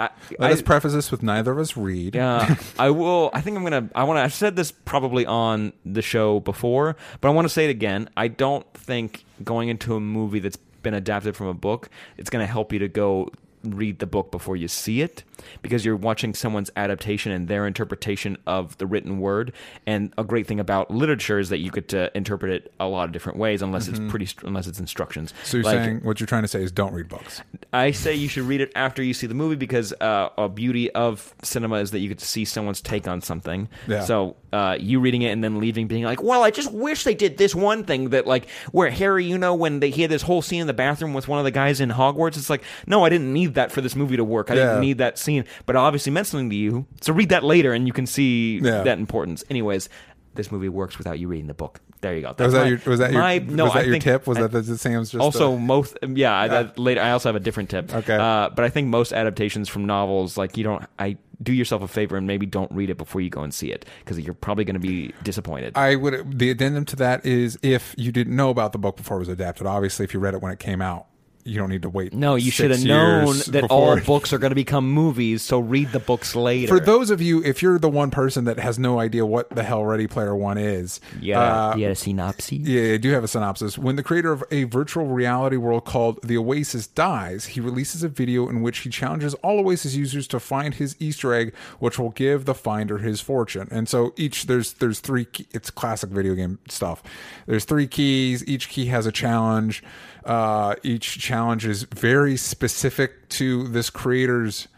[0.00, 2.14] I, Let I, us preface this with neither of us read.
[2.14, 3.30] yeah, I will.
[3.32, 3.88] I think I'm gonna.
[3.94, 4.22] I want to.
[4.22, 8.08] I've said this probably on the show before, but I want to say it again.
[8.16, 12.46] I don't think going into a movie that's been adapted from a book, it's gonna
[12.46, 13.30] help you to go
[13.74, 15.24] read the book before you see it
[15.62, 19.52] because you're watching someone's adaptation and their interpretation of the written word
[19.86, 23.04] and a great thing about literature is that you get to interpret it a lot
[23.04, 26.26] of different ways unless it's pretty unless it's instructions So you're Like, saying what you're
[26.26, 27.40] trying to say is don't read books.
[27.72, 30.90] I say you should read it after you see the movie because uh, a beauty
[30.92, 33.68] of cinema is that you get to see someone's take on something.
[33.86, 34.04] Yeah.
[34.04, 37.14] So uh, you reading it and then leaving, being like, "Well, I just wish they
[37.14, 40.22] did this one thing that, like, where Harry, you know, when they he had this
[40.22, 42.38] whole scene in the bathroom with one of the guys in Hogwarts.
[42.38, 44.50] It's like, no, I didn't need that for this movie to work.
[44.50, 44.64] I Yeah.
[44.66, 46.86] didn't need that scene, but it obviously meant something to you.
[47.02, 48.82] So read that later, and you can see Yeah.
[48.82, 49.44] that importance.
[49.50, 49.88] Anyways.
[50.34, 51.80] This movie works without you reading the book.
[52.00, 52.32] There you go.
[52.38, 54.26] Was that my- your was that your my- no, was that I your think- tip?
[54.28, 57.34] Was I- that the Sam's just also most yeah, I, I- later i also have
[57.34, 58.14] a different tip Okay.
[58.14, 61.88] uh, but i think most adaptations from novels like you don't i do yourself a
[61.88, 64.64] favor and maybe don't read it before you go and see it because you're probably
[64.64, 68.50] going to be disappointed I would the addendum to that is if you didn't know
[68.50, 69.66] about the book before it was adapted.
[69.66, 71.06] Obviously, if you read it when it came out,
[71.44, 72.12] you don't need to wait.
[72.12, 75.42] No, you should have known that all books are going to become movies.
[75.42, 76.68] So read the books later.
[76.68, 79.62] For those of you, if you're the one person that has no idea what the
[79.62, 82.58] hell Ready Player One is, yeah, uh, a synopsis.
[82.58, 83.78] Yeah, I do have a synopsis.
[83.78, 88.08] When the creator of a virtual reality world called The Oasis dies, he releases a
[88.08, 92.10] video in which he challenges all Oasis users to find his Easter egg, which will
[92.10, 93.68] give the finder his fortune.
[93.70, 95.24] And so each there's there's three.
[95.24, 97.02] Key, it's classic video game stuff.
[97.46, 98.46] There's three keys.
[98.46, 99.82] Each key has a challenge.
[100.24, 104.68] Uh, each challenge is very specific to this creator's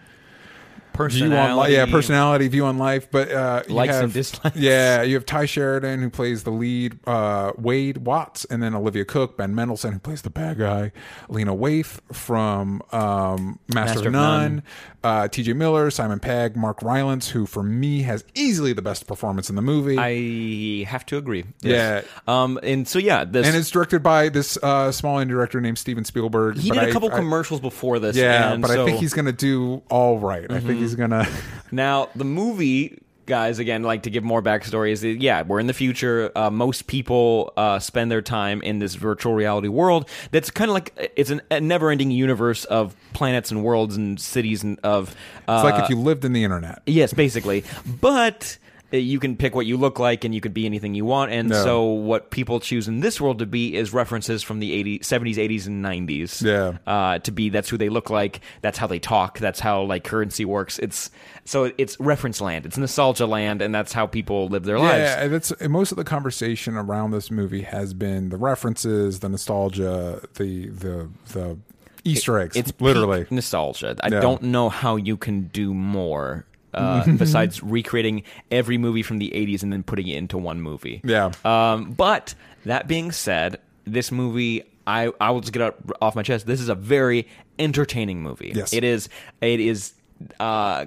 [0.98, 1.70] view on life.
[1.70, 3.10] Yeah, personality, view on life.
[3.10, 4.56] But uh, you Likes have, and dislikes.
[4.60, 9.04] Yeah, you have Tye Sheridan who plays the lead, uh, Wade Watts, and then Olivia
[9.04, 10.92] Cooke, Ben Mendelsohn who plays the bad guy,
[11.28, 14.62] Lena Waithe from um, Master, Master of None, None.
[15.04, 15.52] uh, T.J.
[15.54, 19.62] Miller, Simon Pegg, Mark Rylance, who for me has easily the best performance in the
[19.62, 19.96] movie.
[19.98, 21.44] I have to agree.
[21.62, 22.02] Yeah.
[22.26, 22.58] Um.
[22.62, 26.04] And so yeah, this and it's directed by this uh, small indie director named Steven
[26.04, 26.58] Spielberg.
[26.58, 28.16] he did a couple I- commercials before this.
[28.16, 30.50] Yeah, but I think he's gonna do all right.
[30.50, 31.26] I think he's gonna.
[31.72, 35.68] Now, the movie, guys, again, like to give more backstory is that, yeah, we're in
[35.68, 36.32] the future.
[36.34, 40.74] Uh, most people uh, spend their time in this virtual reality world that's kind of
[40.74, 45.14] like it's an, a never ending universe of planets and worlds and cities and of.
[45.46, 46.82] Uh, It's like if you lived in the internet.
[46.86, 47.62] Yes, basically.
[48.00, 51.04] But uh, you can pick what you look like and you could be anything you
[51.04, 51.30] want.
[51.30, 51.62] And No.
[51.62, 55.36] so what people choose in this world to be is references from the 80s, 70s,
[55.36, 56.42] 80s, and 90s.
[56.42, 56.78] Yeah.
[56.86, 58.40] Uh, to be that's who they look like.
[58.62, 59.38] That's how they talk.
[59.38, 60.78] That's how like currency works.
[60.80, 61.10] It's
[61.44, 62.66] so it's reference land.
[62.66, 64.98] It's nostalgia land, and that's how people live their lives.
[65.04, 70.20] Yeah, that's most of the conversation around this movie has been the references, the nostalgia,
[70.34, 71.58] the the the
[72.04, 72.56] Easter eggs.
[72.56, 73.26] It's literally.
[73.30, 73.94] nostalgia.
[74.02, 74.20] I Yeah.
[74.20, 76.46] don't know how you can do more.
[76.72, 81.00] Uh, besides recreating every movie from the 80s and then putting it into one movie.
[81.04, 81.32] Yeah.
[81.44, 86.22] Um, but that being said, this movie, I, I will just get out off my
[86.22, 86.46] chest.
[86.46, 87.26] This is a very
[87.58, 88.52] entertaining movie.
[88.54, 88.72] Yes.
[88.72, 89.08] It is.
[89.40, 89.92] It is.
[90.38, 90.86] Uh,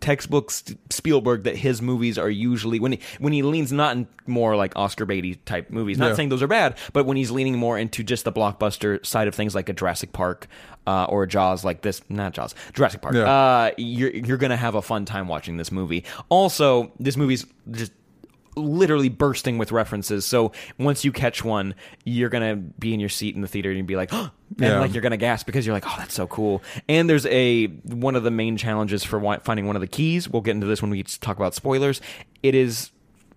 [0.00, 0.50] textbook
[0.90, 4.72] Spielberg that his movies are usually when he when he leans not in more like
[4.76, 5.98] Oscar Beatty type movies.
[5.98, 6.14] Not Yeah.
[6.14, 9.34] saying those are bad, but when he's leaning more into just the blockbuster side of
[9.34, 10.46] things, like a Jurassic Park
[10.86, 13.14] uh, or a Jaws, like this, not Jaws, Jurassic Park.
[13.14, 13.30] Yeah.
[13.30, 16.04] Uh, you're you're gonna have a fun time watching this movie.
[16.28, 17.92] Also, this movie's just
[18.56, 20.24] literally bursting with references.
[20.26, 23.86] So once you catch one, you're gonna be in your seat in the theater and
[23.86, 24.80] be like, and Yeah.
[24.80, 26.62] like you're gonna gasp because you're like, oh, that's so cool.
[26.88, 30.28] And there's a one of the main challenges for finding one of the keys.
[30.28, 32.00] We'll get into this when we talk about spoilers.
[32.42, 32.90] It is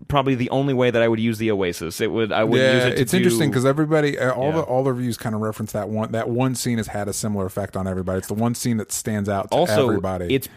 [0.08, 2.00] probably the only way that I would use the Oasis.
[2.00, 2.96] It would I would use yeah, it.
[2.96, 4.56] To it's do- interesting because everybody, uh, all Yeah.
[4.56, 6.10] the all the reviews kind of reference that one.
[6.12, 8.18] That one scene has had a similar effect on everybody.
[8.18, 10.34] It's the one scene that stands out to also everybody.
[10.34, 10.48] it's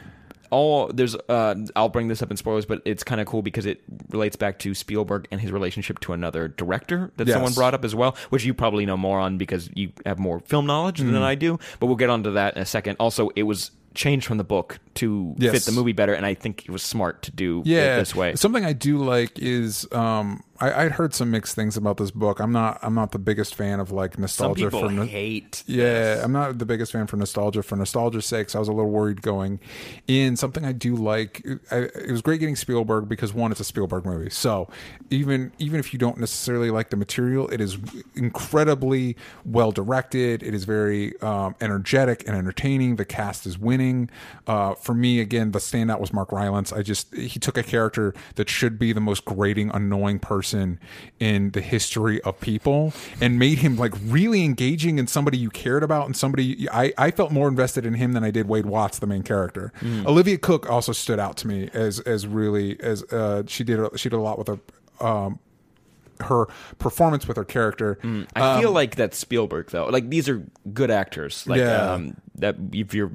[0.50, 3.66] all there's uh i'll bring this up in spoilers but it's kind of cool because
[3.66, 7.36] it relates back to spielberg and his relationship to another director that Yes.
[7.36, 10.40] someone brought up as well which you probably know more on because you have more
[10.42, 11.12] film knowledge Mm-hmm.
[11.14, 14.28] than i do but we'll get onto that in a second also it was changed
[14.28, 15.52] from the book to Yes.
[15.54, 18.14] fit the movie better and i think it was smart to do yeah, it this
[18.16, 22.12] way Something I do like is um, I, I'd heard some mixed things about this
[22.12, 22.40] book.
[22.40, 25.64] I'm not I'm not the biggest fan of like some nostalgia people for no- hate
[25.68, 28.50] Yeah, I'm not the biggest fan for nostalgia for nostalgia's sake.
[28.50, 29.60] So I was a little worried going
[30.08, 30.36] in.
[30.36, 31.46] Something I do like.
[31.72, 34.30] I, it was great getting Spielberg because one, it's a Spielberg movie.
[34.30, 34.70] So
[35.10, 37.78] even even if you don't necessarily like the material, it is
[38.16, 39.16] incredibly
[39.46, 40.42] well directed.
[40.42, 42.96] It is very um, energetic and entertaining.
[42.96, 44.10] The cast is winning.
[44.48, 46.74] Uh, for me, again, the standout was Mark Rylance.
[46.74, 51.52] I just he took a character that should be the most grating, annoying person in
[51.52, 56.06] the history of people and made him like really engaging and somebody you cared about
[56.06, 59.08] and somebody I, I felt more invested in him than I did Wade Watts, the
[59.08, 59.72] main character.
[60.06, 64.10] Olivia Cooke also stood out to me as as really as uh, she did she
[64.10, 64.60] did a lot with her
[65.00, 65.40] um,
[66.22, 66.48] her
[66.80, 68.00] performance with her character.
[68.36, 69.86] I feel like that's Spielberg though.
[69.88, 71.46] Like these are good actors.
[71.48, 71.94] Like Yeah.
[71.94, 73.12] um, that if you're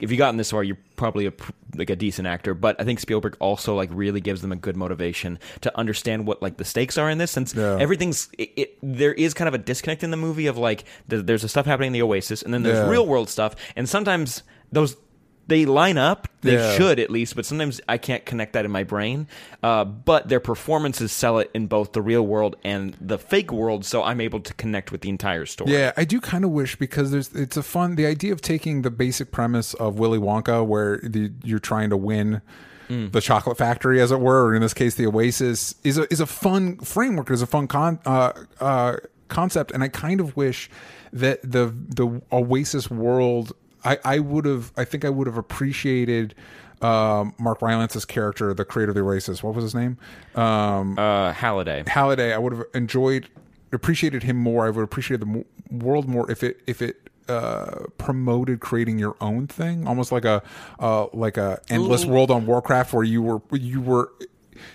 [0.00, 1.32] if you gotten this far, you're probably a
[1.74, 2.54] like a decent actor.
[2.54, 6.40] But I think Spielberg also like really gives them a good motivation to understand what
[6.40, 7.30] like the stakes are in this.
[7.32, 7.78] Since Yeah.
[7.80, 11.26] everything's it, it, there is kind of a disconnect in the movie of like th-
[11.26, 12.88] there's the stuff happening in the Oasis, and then there's Yeah.
[12.90, 14.96] real world stuff, and sometimes those.
[15.48, 16.28] They line up.
[16.42, 16.76] They Yeah.
[16.76, 19.26] should at least, but sometimes I can't connect that in my brain.
[19.62, 23.84] Uh, but their performances sell it in both the real world and the fake world,
[23.84, 25.72] so I'm able to connect with the entire story.
[25.72, 28.82] Yeah, I do kind of wish because there's it's a fun the idea of taking
[28.82, 32.40] the basic premise of Willy Wonka where the, you're trying to win
[32.88, 36.20] the chocolate factory as it were or in this case the Oasis is a is
[36.20, 38.96] a fun framework is a fun con uh, uh,
[39.28, 40.68] concept and I kind of wish
[41.10, 46.34] that the the Oasis world I I would have I think I would have appreciated
[46.80, 49.42] um, Mark Rylance's character, the creator of the Oasis.
[49.42, 49.98] What was his name?
[50.34, 51.84] Um, Uh, Halliday.
[51.86, 53.28] Halliday, I would have enjoyed,
[53.72, 54.64] appreciated him more.
[54.64, 58.98] I would have appreciated the mo- world more if it if it uh, promoted creating
[58.98, 60.42] your own thing, almost like a
[60.80, 64.10] uh, like a endless world on Warcraft, where you were you were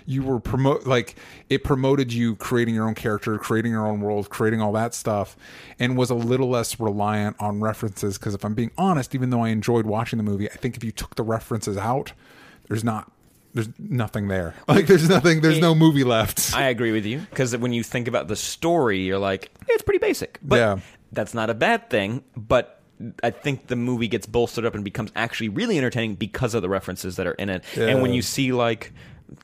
[0.06, 1.16] you were promote like
[1.48, 5.36] it promoted you creating your own character, creating your own world, creating all that stuff,
[5.78, 8.18] and was a little less reliant on references.
[8.18, 10.84] Because if I'm being honest, even though I enjoyed watching the movie, I think if
[10.84, 12.12] you took the references out,
[12.68, 13.10] there's not
[13.54, 14.54] there's nothing there.
[14.68, 15.40] Like there's nothing.
[15.40, 16.54] There's no movie left.
[16.54, 19.98] I agree with you because when you think about the story, you're like, it's pretty
[19.98, 20.38] basic.
[20.42, 20.78] But Yeah.
[21.12, 22.22] that's not a bad thing.
[22.36, 22.80] But
[23.22, 26.68] I think the movie gets bolstered up and becomes actually really entertaining because of the
[26.68, 27.64] references that are in it.
[27.76, 28.92] And when you see like.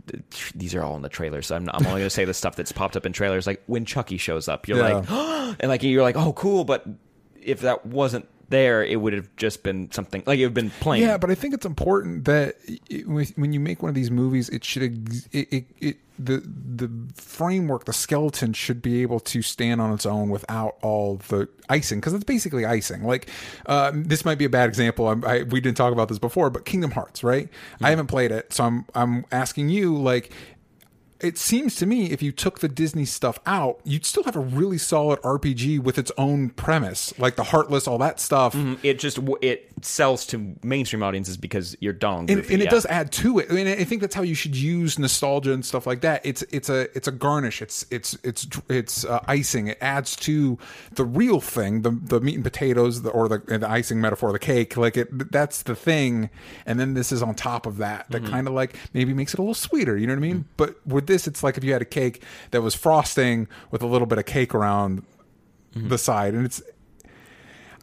[0.07, 2.35] Th- These are all in the trailers, so I'm, I'm only going to say the
[2.35, 3.47] stuff that's popped up in trailers.
[3.47, 5.03] Like when Chucky shows up, you're Yeah.
[5.09, 5.11] like,
[5.61, 6.65] and like you're like, oh, cool.
[6.65, 6.87] But
[7.43, 10.71] if that wasn't there, it would have just been something like it would have been
[10.81, 11.03] plain.
[11.03, 12.57] Yeah, but I think it's important that
[12.89, 16.43] it, when you make one of these movies, it should ex- it, it, it the
[16.45, 21.49] the framework, the skeleton should be able to stand on its own without all the
[21.69, 23.05] icing, because it's basically icing.
[23.05, 23.29] Like
[23.67, 25.09] um, this might be a bad example.
[25.09, 27.49] I'm, I, we didn't talk about this before, but Kingdom Hearts, right?
[27.81, 30.33] I haven't played it, so I'm I'm asking you like.
[31.21, 34.41] It seems to me if you took the Disney stuff out, you'd still have a
[34.41, 38.55] really solid RPG with its own premise, like the Heartless, all that stuff.
[38.55, 38.75] Mm-hmm.
[38.83, 42.71] it just it sells to mainstream audiences because you're Donald and, and it yeah.
[42.71, 43.47] does add to it.
[43.51, 46.25] I mean, I think that's how you should use nostalgia and stuff like that.
[46.25, 47.63] It's it's a it's a garnish.
[47.63, 49.69] It's it's it's it's uh, icing.
[49.69, 50.59] It adds to
[50.93, 54.39] the real thing, the the meat and potatoes, the, or the, the icing metaphor, the
[54.39, 54.77] cake.
[54.77, 56.31] Like it, that's the thing.
[56.67, 58.07] And then this is on top of that.
[58.11, 58.33] That mm-hmm.
[58.33, 59.97] kind of like maybe makes it a little sweeter.
[59.97, 60.37] You know what I mean?
[60.37, 60.49] Mm-hmm.
[60.57, 63.87] But with this, it's like if you had a cake that was frosting with a
[63.87, 65.05] little bit of cake around
[65.75, 65.89] mm-hmm.
[65.89, 66.63] the side, and it's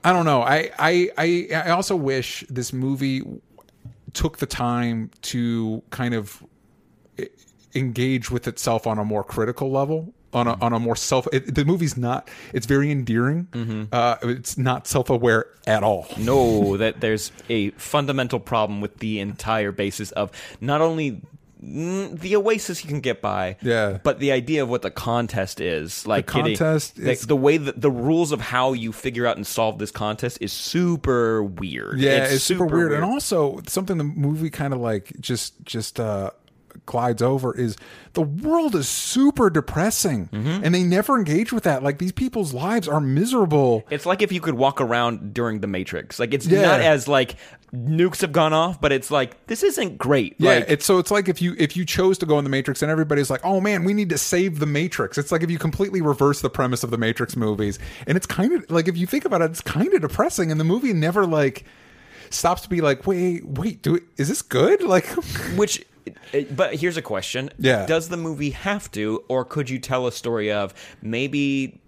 [0.04, 0.42] I don't know.
[0.42, 3.24] I, I I I also wish this movie
[4.14, 6.44] took the time to kind of
[7.76, 10.14] engage with itself on a more critical level.
[10.34, 10.64] On a, mm-hmm.
[10.64, 12.30] on a more self, it, the movie's not.
[12.54, 13.50] It's very endearing.
[13.52, 13.84] Mm-hmm.
[13.92, 16.08] Uh, it's not self aware at all.
[16.18, 20.32] No, that there's a fundamental problem with the entire basis of
[20.62, 21.22] not only
[21.63, 24.00] mm, the oasis you can get by, Yeah.
[24.04, 26.06] but the idea of what the contest is.
[26.08, 29.38] Like getting- contest like, is- the way that the rules of how you figure out
[29.38, 32.00] and solve this contest is super weird.
[32.00, 32.93] Yeah, it's, super, weird.
[32.93, 36.32] And also something the movie kind of like just just uh
[36.86, 37.76] glides over is
[38.14, 40.64] the world is super depressing mm-hmm.
[40.64, 44.32] and they never engage with that like these people's lives are miserable It's like if
[44.32, 46.20] you could walk around during the Matrix.
[46.20, 46.62] Like it's Yeah.
[46.62, 47.36] not as like
[47.74, 50.36] nukes have gone off, but it's like this isn't great.
[50.38, 52.50] Yeah, like, it's so it's like if you if you chose to go in the
[52.50, 55.50] Matrix and everybody's like, "Oh man, we need to save the Matrix." It's like if
[55.50, 58.98] you completely reverse the premise of the Matrix movies, and it's kind of like if
[58.98, 61.64] you think about it, it's kind of depressing, and the movie never like
[62.30, 65.06] stops to be like, "Wait, wait, do it, is this good?" Like,
[65.56, 65.86] Which,
[66.52, 67.86] but here's a question: Yeah.
[67.86, 71.82] does the movie have to, or could you tell a story of maybe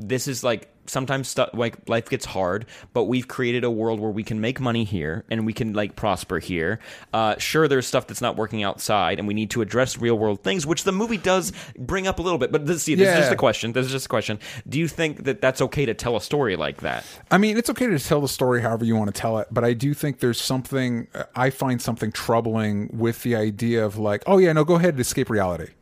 [0.00, 4.10] this is like sometimes stuff like life gets hard, but we've created a world where
[4.10, 6.80] we can make money here and we can like prosper here.
[7.12, 10.42] Uh, sure, there's stuff that's not working outside, and we need to address real world
[10.42, 12.50] things, which the movie does bring up a little bit.
[12.50, 13.72] But this, see, this is just a question.
[13.72, 14.38] This is just a question.
[14.68, 17.04] Do you think that that's okay to tell a story like that?
[17.30, 19.64] I mean, it's okay to tell the story however you want to tell it, but
[19.64, 24.38] I do think there's something I find something troubling with the idea of like, "Oh
[24.38, 25.72] yeah, no, go ahead and escape reality."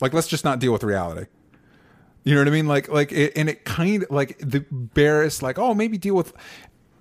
[0.00, 1.26] Like, let's just not deal with reality.
[2.26, 2.66] You know what I mean?
[2.66, 6.32] Like, like, it, and it kind of like the barest, like, oh, maybe deal with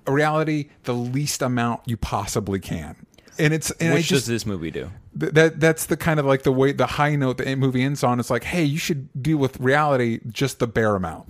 [0.06, 2.96] reality the least amount you possibly can.
[3.40, 4.92] And it's and Which just does this movie do?
[5.20, 8.04] th- that that's the kind of like the way the high note the movie ends
[8.04, 8.20] on.
[8.20, 11.28] It's like, hey, you should deal with reality just the bare amount.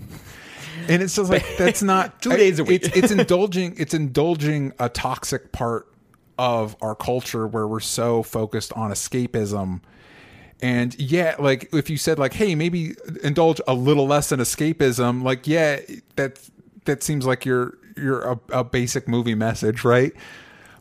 [0.90, 2.84] And it's just like that's not Two days a week.
[2.84, 3.76] It's, it's indulging.
[3.78, 5.88] It's indulging a toxic part
[6.38, 9.80] of our culture where we're so focused on escapism.
[10.66, 15.22] And yeah, like if you said like, hey, maybe indulge a little less in escapism,
[15.22, 15.80] like yeah,
[16.16, 16.40] that
[16.86, 20.12] that seems like you're you're a, a basic movie message, right?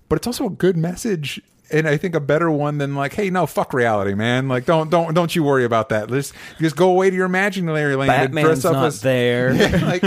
[0.08, 1.38] But it's also a good message,
[1.70, 4.48] and I think a better one than like, hey, no, fuck reality, man.
[4.48, 6.08] Like don't don't don't you worry about that.
[6.08, 9.52] Just just go away to your imaginary land and Batman's dress up not as there.
[9.54, 10.02] yeah, like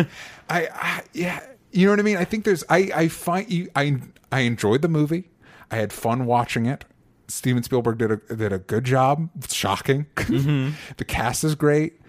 [0.49, 1.39] I, I yeah
[1.71, 3.97] you know what i mean i think there's i i find you i
[4.31, 5.29] i enjoyed the movie
[5.69, 6.85] i had fun watching it
[7.27, 11.99] steven spielberg did a did a good job it's shocking the cast is great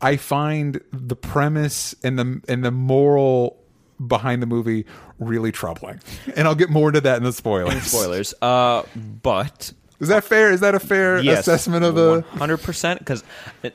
[0.00, 3.56] i find the premise and the and the moral
[4.06, 4.86] behind the movie
[5.18, 6.00] really troubling
[6.36, 8.32] and i'll get more into that in the spoilers Spoilers.
[8.40, 8.82] Uh,
[9.22, 13.00] but is that fair is that a fair yes, assessment of the hundred percent.
[13.00, 13.22] Because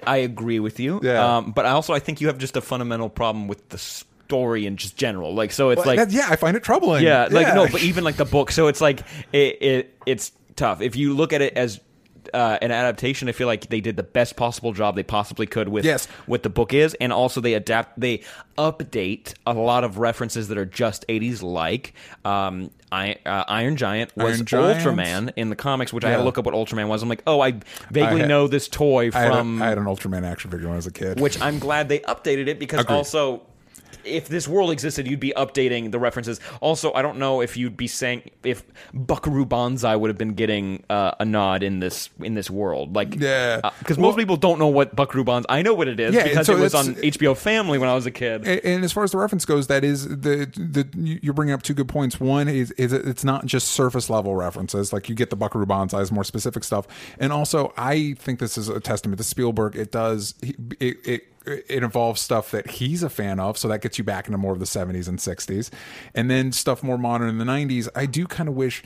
[0.08, 1.00] I agree with you.
[1.04, 1.38] Yeah.
[1.38, 4.66] Um, but I also I think you have just a fundamental problem with the story
[4.66, 5.36] in just general.
[5.36, 7.84] Like so, it's Well, like that- yeah i find it troubling yeah, like no, but
[7.84, 8.50] even like the book.
[8.52, 11.80] So it's like it, it it's tough if you look at it as
[12.34, 15.70] uh, an adaptation, I feel like they did the best possible job they possibly could
[15.70, 16.08] with Yes.
[16.26, 18.24] what the book is, and also they adapt, they
[18.58, 21.94] update a lot of references that are just '80s, like
[22.26, 24.80] um, I, uh, Iron Giant was Iron Giant.
[24.82, 27.04] Ultraman in the comics, which I had to look up what Ultraman was.
[27.04, 27.52] I'm like, oh, I
[27.92, 30.50] vaguely I had- know this toy I had, a- from I had an Ultraman action
[30.50, 31.20] figure when I was a kid.
[31.20, 32.96] which I'm glad they updated it because Agreed.
[32.96, 33.44] also
[34.06, 36.40] if this world existed, you'd be updating the references.
[36.62, 38.64] Also, I don't know if you'd be saying if
[38.94, 43.16] Buckaroo Banzai would have been getting uh, a nod in this in this world, like
[43.20, 43.62] Yeah.
[43.80, 45.48] because Well- most people don't know what Buckaroo Banzai.
[45.50, 47.96] I know what it is Yeah, because so it was on HBO Family when I
[47.96, 48.46] was a kid.
[48.48, 50.88] And, and as far as the reference goes, that is the the
[51.22, 52.20] you're bringing up two good points.
[52.20, 56.12] One is is it's not just surface level references, like you get the Buckaroo Banzai's
[56.12, 56.88] more specific stuff,
[57.20, 59.76] and also I think this is a testament to Spielberg.
[59.76, 60.56] It does it.
[61.06, 64.38] it it involves stuff that he's a fan of, so that gets you back into
[64.38, 65.70] more of the 70s and 60s.
[66.14, 67.88] And then stuff more modern in the 90s.
[67.96, 68.84] I do kind of wish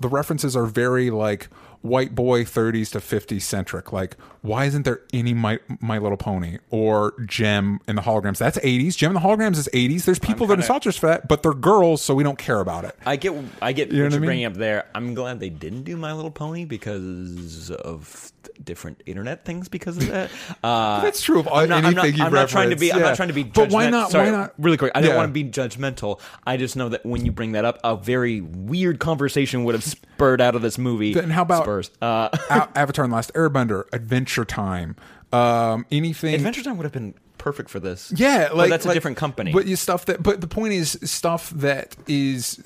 [0.00, 1.48] the references are very like
[1.82, 3.92] white boy 30s to 50s centric.
[3.92, 8.38] Like, why isn't there any My, My Little Pony or Jem in the holograms?
[8.38, 8.96] That's 80s.
[8.96, 10.04] Jem in the holograms is 80s.
[10.04, 12.58] There's people that are kinda- nostalgic for that, but they're girls, so we don't care
[12.60, 12.96] about it.
[13.06, 13.32] I get,
[13.62, 14.20] I get what what you're mean?
[14.26, 14.86] bringing up there.
[14.94, 18.32] I'm glad they didn't do My Little Pony because of
[18.62, 19.68] different internet things.
[19.68, 20.30] Because of that,
[20.64, 22.92] uh, That's true of I'm not, I'm not, you I'm not trying to be.
[22.92, 23.42] I'm not trying to be.
[23.42, 23.50] yeah.
[23.54, 24.92] But why not- Sorry, why not- Really quick.
[24.94, 25.16] I don't Yeah.
[25.16, 26.20] want to be judgmental.
[26.46, 29.84] I just know that when you bring that up, a very weird conversation would have
[29.84, 31.14] spurred out of this movie.
[31.14, 31.90] Then how about Spurs?
[32.02, 32.28] Uh,
[32.74, 34.96] Avatar and Last Airbender, Adventure Time,
[35.32, 36.34] um, anything.
[36.34, 38.12] Adventure Time would have been perfect for this.
[38.16, 39.52] Yeah, But like that's a like- different company.
[39.52, 40.22] But you stuff that.
[40.22, 42.60] But the point is stuff that is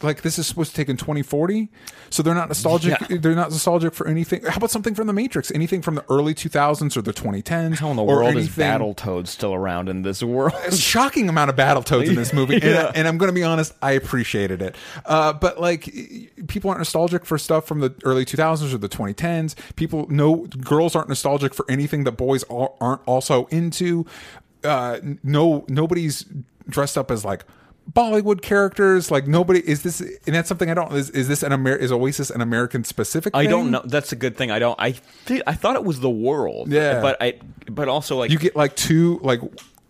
[0.00, 1.68] like this is supposed to take in 2040,
[2.10, 3.00] so they're not nostalgic.
[3.10, 3.16] Yeah.
[3.18, 4.44] They're not nostalgic for anything.
[4.44, 5.50] How about something from the Matrix?
[5.50, 7.78] Anything from the early 2000s or the 2010s?
[7.78, 10.52] How in the or world is anything- Battletoads still around in this world?
[10.66, 12.92] a shocking amount of Battletoads in this movie, and, Yeah.
[12.94, 14.76] and I'm going to be honest, I appreciated it.
[15.04, 15.92] Uh, but like,
[16.46, 19.56] people aren't nostalgic for stuff from the early 2000s or the 2010s.
[19.74, 24.06] People, no girls aren't nostalgic for anything that boys are, aren't also into.
[24.62, 26.24] Uh, no, nobody's
[26.68, 27.44] dressed up as like.
[27.90, 30.92] Bollywood characters, like nobody is this, and that's something I don't.
[30.92, 31.74] Is, is this an Amer?
[31.74, 33.34] Is Oasis an American specific?
[33.34, 33.80] I don't know.
[33.84, 34.50] That's a good thing.
[34.50, 34.78] I don't.
[34.78, 36.70] I thi- I thought it was the world.
[36.70, 37.00] Yeah.
[37.00, 37.38] But I.
[37.70, 39.40] But also like you get like two like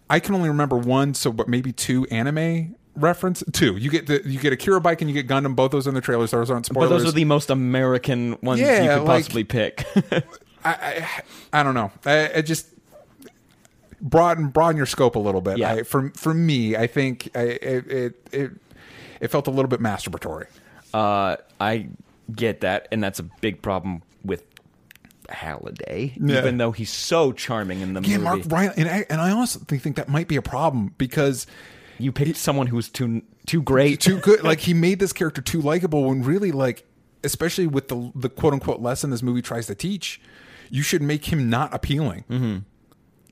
[0.08, 3.42] I can only remember one, so but maybe two anime reference.
[3.52, 3.76] Two.
[3.76, 5.56] You get the you get Akira Bike and you get Gundam.
[5.56, 6.30] Both those in the trailers.
[6.30, 6.90] Those aren't spoilers.
[6.90, 9.84] But those are the most American ones Yeah, you could like- possibly pick.
[10.64, 11.08] I, I
[11.52, 11.90] I don't know.
[12.06, 12.66] I, I just
[14.00, 15.58] broaden broaden your scope a little bit.
[15.58, 15.72] Yeah.
[15.72, 18.50] I, for for me, I think I, it, it it
[19.20, 20.46] it felt a little bit masturbatory.
[20.94, 21.88] uh, I
[22.34, 24.44] get that, and that's a big problem with
[25.28, 26.14] Halliday.
[26.20, 26.38] Yeah.
[26.38, 29.30] Even though he's so charming in the Yeah, movie, Mark Rylance, and I, and I
[29.30, 31.46] honestly think that might be a problem because
[31.98, 34.00] you picked someone who's too too great.
[34.00, 34.42] too good.
[34.42, 36.84] Like he made this character too likable when really like,
[37.24, 40.20] especially with the the quote unquote lesson this movie tries to teach,
[40.70, 42.24] you should make him not appealing.
[42.30, 42.58] Mm-hmm.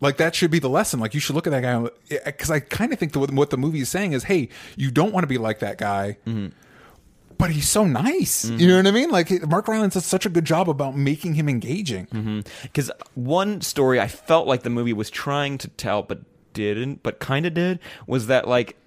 [0.01, 1.01] Like that should be the lesson.
[1.01, 1.89] Like you should look at that guy
[2.25, 5.13] because I kind of think that what the movie is saying is, hey, you don't
[5.13, 6.19] want to be like that guy.
[6.27, 6.49] Mm-hmm.
[7.39, 8.47] But he's so nice.
[8.47, 8.59] Mm-hmm.
[8.59, 9.11] You know what I mean?
[9.11, 12.07] Like Mark Rylance does such a good job about making him engaging.
[12.07, 12.41] Mm-hmm.
[12.63, 16.21] Because one story I felt like the movie was trying to tell, but
[16.53, 18.79] didn't, but kind of did, was that like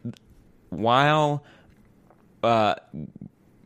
[0.70, 1.44] while
[2.44, 2.76] uh,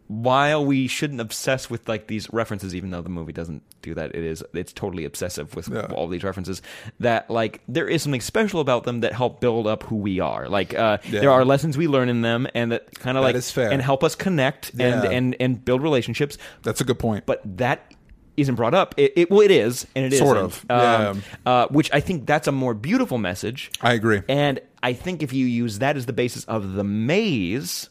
[0.07, 4.15] while we shouldn't obsess with like these references, even though the movie doesn't do that,
[4.15, 5.87] it is it's totally obsessive with Yeah.
[5.93, 6.61] all these references.
[6.99, 10.49] That like there is something special about them that help build up who we are.
[10.49, 11.21] Like uh, Yeah.
[11.21, 13.69] there are lessons we learn in them, and that kind of like is fair.
[13.71, 15.09] and help us connect and Yeah.
[15.11, 17.25] and and build relationships That's a good point.
[17.25, 17.93] but that
[18.35, 18.95] isn't brought up.
[18.97, 20.65] It, it well, it is, and it Sort isn't.
[20.71, 23.69] of, Um, uh, which I think that's a more beautiful message.
[23.79, 24.21] I agree.
[24.27, 27.89] And I think if you use that as the basis of the maze,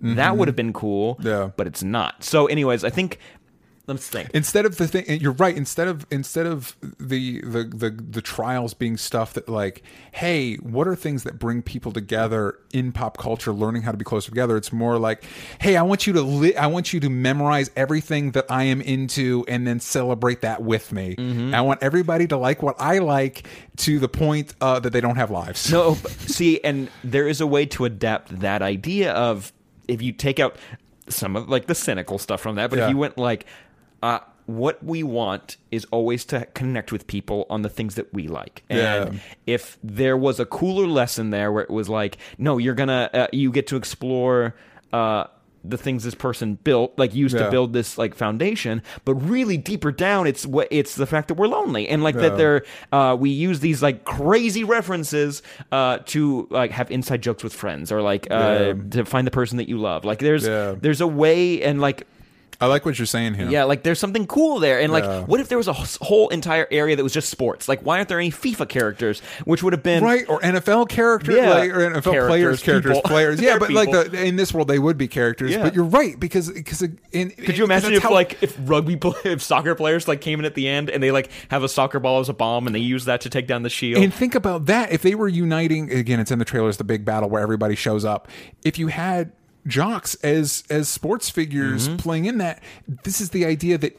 [0.00, 1.16] that would have been cool.
[1.16, 1.26] Mm-hmm.
[1.26, 1.50] Yeah.
[1.56, 2.24] but it's not.
[2.24, 3.18] So, anyways, I think
[3.86, 4.30] let's think.
[4.32, 8.72] instead of the thing you're right instead of instead of the, the the the trials
[8.74, 9.82] being stuff that like
[10.12, 14.04] hey what are things that bring people together in pop culture learning how to be
[14.04, 15.24] closer together it's more like
[15.60, 18.80] hey i want you to li- i want you to memorize everything that i am
[18.80, 21.14] into and then celebrate that with me
[21.54, 25.16] i want everybody to like what i like to the point uh, that they don't
[25.16, 25.94] have lives No,
[26.26, 29.52] see, and there is a way to adapt that idea of
[29.88, 30.56] if you take out
[31.08, 32.84] some of like the cynical stuff from that, but Yeah.
[32.86, 33.44] if you went like,
[34.04, 38.28] uh, what we want is always to connect with people on the things that we
[38.28, 38.62] like.
[38.68, 38.78] And
[39.14, 39.20] Yeah.
[39.46, 43.26] if there was a cooler lesson there where it was like, no, you're gonna, uh,
[43.32, 44.54] you get to explore.
[44.92, 45.24] Uh,
[45.66, 47.44] the things this person built, like used Yeah.
[47.44, 51.34] to build this like foundation, but really deeper down, it's what it's the fact that
[51.40, 52.20] we're lonely and like Yeah.
[52.28, 55.42] that they're uh, we use these like crazy references
[55.72, 58.72] uh, to like have inside jokes with friends or like uh, Yeah.
[58.90, 60.04] to find the person that you love.
[60.04, 62.06] Like there's there's a way and like
[62.60, 63.48] I like what you're saying here.
[63.48, 64.80] Yeah, like there's something cool there.
[64.80, 65.20] And like, Yeah.
[65.24, 67.68] what if there was a whole entire area that was just sports?
[67.68, 69.20] Like, why aren't there any FIFA characters?
[69.44, 71.50] Which would have been Right, or NFL characters, Yeah.
[71.50, 73.08] like, or NFL Characters, players, characters, people.
[73.10, 73.40] players.
[73.44, 74.04] Yeah, They're but like people.
[74.10, 75.50] the, in this world, they would be characters.
[75.52, 75.62] Yeah.
[75.62, 79.16] But you're right because because uh, in, Could you imagine if like if rugby pl-
[79.24, 81.98] if soccer players like came in at the end and they like have a soccer
[82.00, 84.02] ball as a bomb and they use that to take down the shield?
[84.02, 84.92] And think about that.
[84.92, 88.04] If they were uniting again, it's in the trailers, the big battle where everybody shows
[88.04, 88.28] up.
[88.64, 89.32] If you had
[89.66, 91.96] jocks as as sports figures Mm-hmm.
[91.98, 92.62] playing in that,
[93.04, 93.96] this is the idea that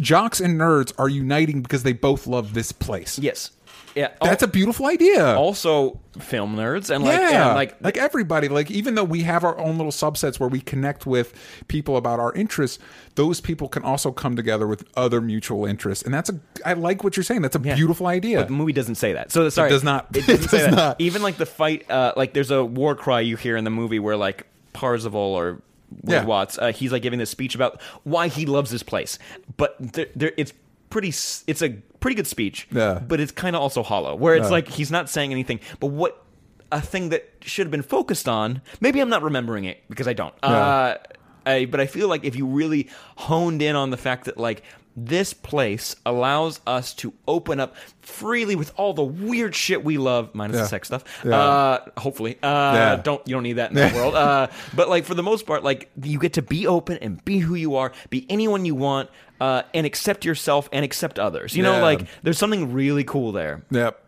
[0.00, 3.18] jocks and nerds are uniting because they both love this place.
[3.18, 3.50] yes,
[3.94, 5.34] yeah, That's a beautiful idea.
[5.34, 9.44] also film nerds and like yeah, and like like everybody, like even though we have
[9.44, 11.34] our own little subsets where we connect with
[11.68, 12.78] people about our interests,
[13.16, 16.40] those people can also come together with other mutual interests, and that's a.
[16.64, 17.42] I like what you're saying.
[17.42, 17.74] That's a Yeah.
[17.74, 18.38] beautiful idea.
[18.38, 19.30] But the movie doesn't say that.
[19.30, 20.06] So sorry, does not.
[20.16, 20.74] It doesn't It say does that.
[20.76, 21.00] not.
[21.00, 23.98] Even like the fight, uh, like there's a war cry you hear in the movie
[23.98, 25.60] where like Parzival or
[26.04, 26.24] Yeah.
[26.24, 29.18] Watts, uh, he's like giving this speech about why he loves this place.
[29.56, 30.52] But there, there, it's
[30.90, 31.08] pretty.
[31.08, 31.70] It's a
[32.00, 32.66] pretty good speech.
[32.70, 32.98] Yeah.
[33.06, 34.50] But it's kind of also hollow, where it's Yeah.
[34.52, 35.60] like he's not saying anything.
[35.80, 36.22] But what
[36.70, 38.62] a thing that should have been focused on.
[38.80, 40.34] Maybe I'm not remembering it because I don't.
[40.42, 40.96] Uh,
[41.44, 44.62] I, but I feel like if you really honed in on the fact that like
[44.96, 50.34] this place allows us to open up freely with all the weird shit we love,
[50.34, 50.62] minus Yeah.
[50.62, 51.04] the sex stuff.
[51.24, 51.36] Yeah.
[51.38, 52.96] Uh, hopefully, uh, Yeah.
[53.02, 54.14] don't you don't need that in the world.
[54.14, 57.38] Uh, but like for the most part, like you get to be open and be
[57.38, 59.08] who you are, be anyone you want,
[59.40, 61.56] uh, and accept yourself and accept others.
[61.56, 63.62] You know, like there's something really cool there.
[63.70, 63.98] Yep.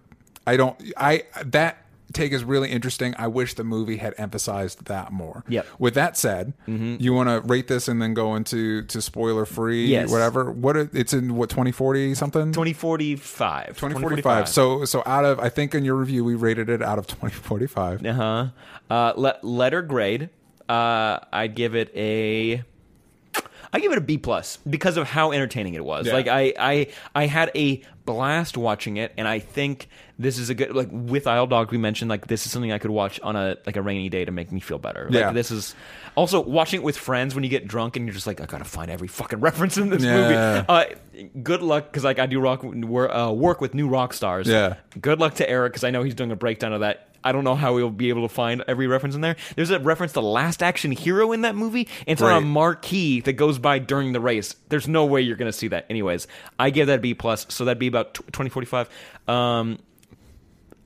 [0.47, 0.77] I don't.
[0.97, 1.79] I that
[2.15, 3.15] take is really interesting.
[3.19, 5.45] I wish the movie had emphasized that more.
[5.49, 5.65] Yep.
[5.67, 5.83] Mm-hmm.
[5.83, 9.87] With that said, you want to rate this and then go into to spoiler free,
[9.87, 10.11] Yes.
[10.11, 10.51] whatever.
[10.51, 12.53] What it- it's in what twenty forty something.
[12.53, 13.69] 2045.
[13.77, 14.49] 2045.
[14.49, 18.05] So so out of I think in your review we rated it out of 2045.
[18.05, 18.47] Uh-huh.
[18.91, 20.31] Uh le- letter grade.
[20.69, 22.63] Uh I'd give it a
[23.75, 26.07] I give it a B plus because of how entertaining it was.
[26.07, 26.13] Yeah.
[26.13, 30.55] Like I, I I had a blast watching it, and I think this is a
[30.55, 33.35] good like with Isle Dog we mentioned like this is something I could watch on
[33.35, 35.09] a like a rainy day to make me feel better.
[35.11, 35.27] Yeah.
[35.27, 35.75] Like this is
[36.15, 38.63] also watching it with friends when you get drunk and you're just like I gotta
[38.65, 40.17] find every fucking reference in this Yeah.
[40.17, 40.65] movie.
[40.69, 44.47] Uh, good luck because like I do rock uh, work with New Rockstars.
[44.47, 44.77] Yeah.
[45.01, 47.09] Good luck to Eric because I know he's doing a breakdown of that.
[47.25, 49.37] I don't know how we'll be able to find every reference in there.
[49.57, 51.89] There's a reference to Last Action Hero in that movie.
[52.07, 54.55] And it's on a marquee that goes by during the race.
[54.69, 55.87] There's no way you're going to see that.
[55.89, 56.27] Anyways,
[56.59, 57.47] I give that a B plus.
[57.49, 58.89] So that'd be about 2045.
[59.27, 59.79] Um,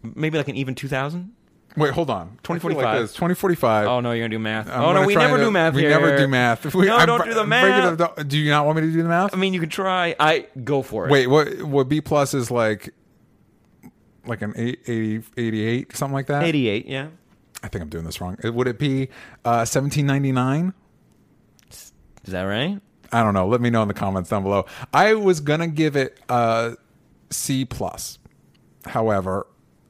[0.02, 1.34] maybe like an even 2000.
[1.76, 2.30] Wait, hold on.
[2.42, 2.84] 2045.
[2.84, 3.86] Like 2045.
[3.86, 4.68] Oh no, you're gonna do math.
[4.68, 5.74] I'm oh no, we never to- do math.
[5.74, 5.90] We here.
[5.90, 6.66] never do math.
[6.66, 8.26] If we, no, I'm don't do the math.
[8.26, 9.32] Do you not want me to do the math?
[9.32, 10.16] I mean, you could try.
[10.18, 11.12] I go for it.
[11.12, 11.62] Wait, what?
[11.62, 12.92] What B plus is like?
[14.28, 16.44] Like an eight- 80, 88, something like that.
[16.44, 16.86] 88.
[16.86, 17.08] Yeah.
[17.62, 18.36] I think I'm doing this wrong.
[18.44, 19.04] Uh, Would it be
[19.44, 20.72] uh, 1799?
[21.70, 21.92] Is
[22.26, 22.80] that right?
[23.10, 23.48] I don't know.
[23.48, 24.66] Let me know in the comments down below.
[24.92, 26.76] I was gonna give it a
[27.30, 28.18] C plus.
[28.84, 29.46] However,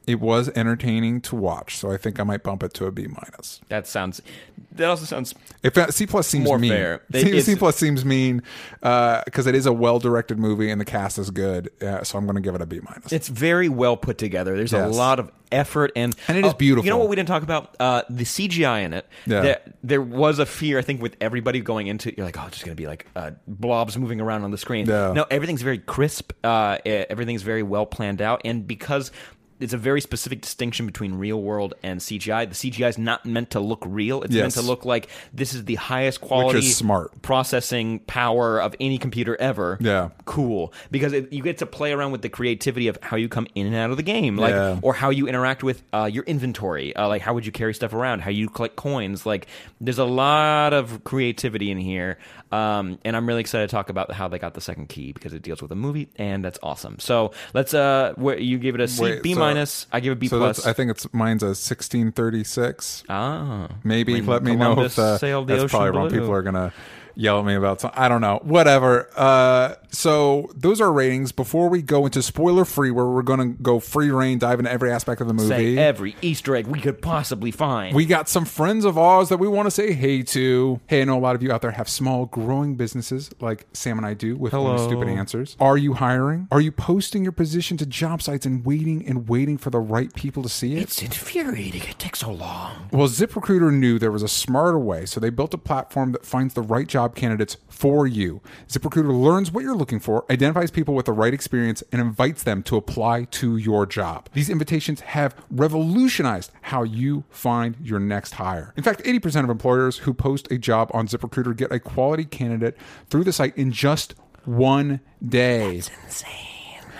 [0.09, 3.05] it was entertaining to watch, so I think I might bump it to a B
[3.05, 3.61] minus.
[3.67, 4.23] That sounds.
[4.71, 5.35] That also sounds.
[5.61, 7.03] If uh, C plus seems More mean, fair.
[7.13, 8.41] C, C plus seems mean
[8.81, 11.69] because it is a well directed movie and the cast is good.
[11.79, 13.11] Uh, so I'm going to give it a B minus.
[13.11, 14.55] It's very well put together.
[14.57, 17.27] There's a lot of effort and And it is Oh, You know what we didn't
[17.27, 17.75] talk about?
[17.79, 19.07] Uh, the CGI in it.
[19.27, 19.41] Yeah.
[19.41, 22.09] There, there was a fear, I think, with everybody going into.
[22.09, 24.49] it, You're like, oh, it's just going to be like uh, blobs moving around on
[24.51, 24.87] the screen.
[24.87, 25.13] Yeah.
[25.13, 26.33] No, everything's very crisp.
[26.43, 29.11] Uh, everything's very well planned out, and because.
[29.59, 32.47] It's a very specific distinction between real world and CGI.
[32.49, 34.21] The CGI is not meant to look real.
[34.23, 37.21] It's meant to look like this is the highest quality smart.
[37.21, 39.77] processing power of any computer ever.
[39.81, 40.09] Yeah.
[40.25, 40.73] Cool.
[40.91, 43.65] Because it, you get to play around with the creativity of how you come in
[43.67, 44.37] and out of the game.
[44.37, 44.79] Like Yeah.
[44.81, 46.95] or how you interact with uh, your inventory.
[46.95, 48.21] Uh, like how would you carry stuff around?
[48.21, 49.25] How you collect coins?
[49.25, 49.47] Like
[49.81, 52.17] there's a lot of creativity in here,
[52.51, 55.33] um, and I'm really excited to talk about how they got the second key because
[55.33, 56.99] it deals with a movie, and that's awesome.
[56.99, 59.87] So let's uh, where, you give it a C, Wait, B so- minus.
[59.91, 60.65] I give it B so plus.
[60.65, 63.03] I think it's mine's a 1636.
[63.09, 66.09] ah, Maybe let me know if the, sailed the that's ocean probably wrong.
[66.09, 66.73] People are gonna
[67.19, 67.99] yell at me about something.
[67.99, 68.39] I don't know.
[68.43, 69.09] Whatever.
[69.15, 71.31] Uh, so those are ratings.
[71.31, 74.91] Before we go into spoiler free, where we're gonna go free reign, dive into every
[74.91, 75.75] aspect of the movie.
[75.75, 77.93] say every Easter egg we could possibly find.
[77.95, 80.79] We got some friends of ours that we want to say hey to.
[80.87, 83.97] Hey, I know a lot of you out there have small, growing businesses like Sam
[83.97, 84.77] and I do with Hello.
[84.77, 85.57] stupid answers.
[85.59, 86.47] Are you hiring?
[86.51, 90.13] Are you posting your position to job sites and waiting and waiting for the right
[90.13, 90.83] people to see it?
[90.83, 91.81] it's infuriating.
[91.83, 92.87] It takes so long.
[92.91, 96.53] Well, ZipRecruiter knew there was a smarter way, so they built a platform that finds
[96.53, 98.41] the right job job candidates for you.
[98.67, 102.63] ZipRecruiter learns what you're looking for, identifies people with the right experience, and invites them
[102.63, 104.29] to apply to your job.
[104.33, 108.73] These invitations have revolutionized how you find your next hire.
[108.77, 112.77] In fact, 80% of employers who post a job on ZipRecruiter get a quality candidate
[113.09, 115.81] through the site in just one day.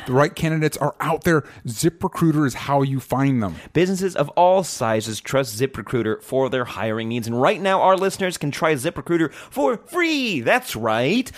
[0.05, 1.43] The right candidates are out there.
[1.67, 3.55] ZipRecruiter is how you find them.
[3.73, 7.27] Businesses of all sizes trust ZipRecruiter for their hiring needs.
[7.27, 10.41] And right now, our listeners can try ZipRecruiter for free.
[10.41, 11.31] That's right.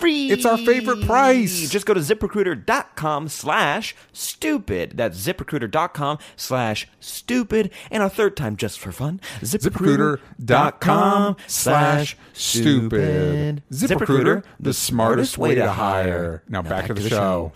[0.00, 0.30] Free.
[0.30, 1.68] It's our favorite price.
[1.68, 4.94] Just go to ziprecruiter.com slash stupid.
[4.96, 7.70] That's ziprecruiter.com slash stupid.
[7.90, 13.62] And a third time, just for fun, ZipRecruiter.com slash stupid.
[13.70, 16.42] ZipRecruiter, the smartest way to hire.
[16.48, 17.52] Now back to the show.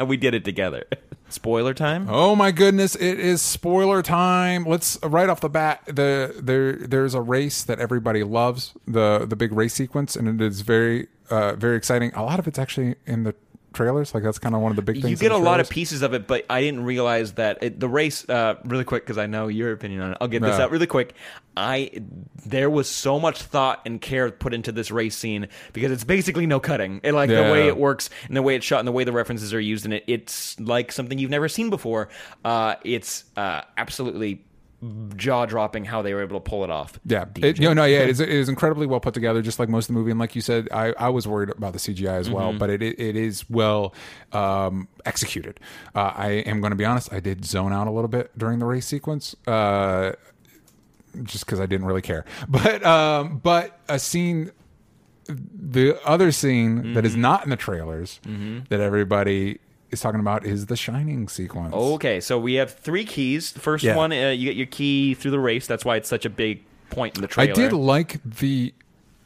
[0.06, 0.84] we did it together.
[1.28, 2.06] Spoiler time?
[2.08, 2.96] Oh my goodness!
[2.96, 4.64] It is spoiler time.
[4.64, 5.82] Let's right off the bat.
[5.86, 10.44] The there there's a race that everybody loves the the big race sequence, and it
[10.44, 12.12] is very uh, very exciting.
[12.14, 13.34] A lot of it's actually in the
[13.72, 14.14] trailers.
[14.14, 15.10] Like that's kind of one of the big things.
[15.10, 17.88] You get a lot of pieces of it, but I didn't realize that it, the
[17.88, 18.28] race.
[18.28, 20.18] Uh, really quick, because I know your opinion on it.
[20.20, 20.64] I'll get this Yeah.
[20.64, 21.14] out really quick.
[21.56, 21.90] I
[22.46, 26.46] there was so much thought and care put into this race scene because it's basically
[26.46, 27.00] no cutting.
[27.04, 29.12] And like the way it works and the way it's shot and the way the
[29.12, 32.08] references are used in it, it's like something you've never seen before.
[32.44, 34.44] Uh, it's uh, absolutely
[35.16, 36.98] jaw dropping how they were able to pull it off.
[37.04, 39.68] Yeah, it, no, no, yeah, it is, it is incredibly well put together, just like
[39.68, 40.10] most of the movie.
[40.10, 42.34] And like you said, I, I was worried about the CGI as Mm-hmm.
[42.34, 43.94] well, but it it is well
[44.32, 45.60] um, executed.
[45.94, 48.58] Uh, I am going to be honest, I did zone out a little bit during
[48.58, 49.36] the race sequence.
[49.46, 50.12] Uh,
[51.24, 54.52] just because I didn't really care, but um, but a scene,
[55.26, 57.06] the other scene that Mm-hmm.
[57.06, 58.20] is not in the trailers
[58.68, 59.58] that everybody
[59.90, 61.74] is talking about is the Shining sequence.
[61.74, 63.52] Okay, so we have three keys.
[63.52, 63.96] The first Yeah.
[63.96, 65.66] one, uh, you get your key through the race.
[65.66, 67.50] That's why it's such a big point in the trailer.
[67.50, 67.70] I trailer.
[67.70, 68.72] did like the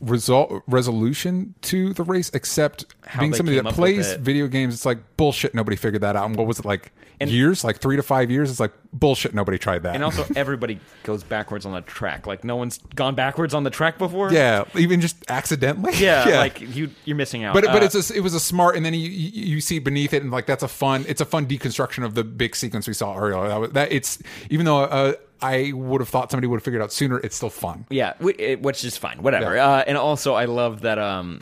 [0.01, 4.11] result resolution to the race, except How being they somebody came that up with plays
[4.12, 4.21] it.
[4.21, 5.55] video games, it's like bullshit.
[5.55, 6.27] Nobody figured that out.
[6.27, 6.93] And what was it like?
[7.21, 8.51] Years, like three to five years.
[8.51, 9.35] It's like bullshit.
[9.35, 9.95] Nobody tried that.
[9.95, 12.27] And also, everybody goes backwards on the track.
[12.27, 14.33] Like no one's gone backwards on the track before.
[14.33, 15.93] yeah, even just accidentally.
[15.97, 16.25] yeah.
[16.45, 17.55] Like you, you're missing out.
[17.55, 20.12] But but Uh, it's a, it was a smart, and then you, you see beneath
[20.12, 21.05] it, and like that's a fun.
[21.09, 23.49] It's a fun deconstruction of the big sequence we saw earlier.
[23.49, 24.19] That, was, that it's
[24.51, 25.12] even though uh,
[25.43, 27.19] I would have thought somebody would have figured out sooner.
[27.21, 27.87] It's still fun.
[27.91, 29.55] Yeah, which is fine, whatever.
[29.57, 29.69] Yeah.
[29.69, 31.41] Uh, and also, I love that um,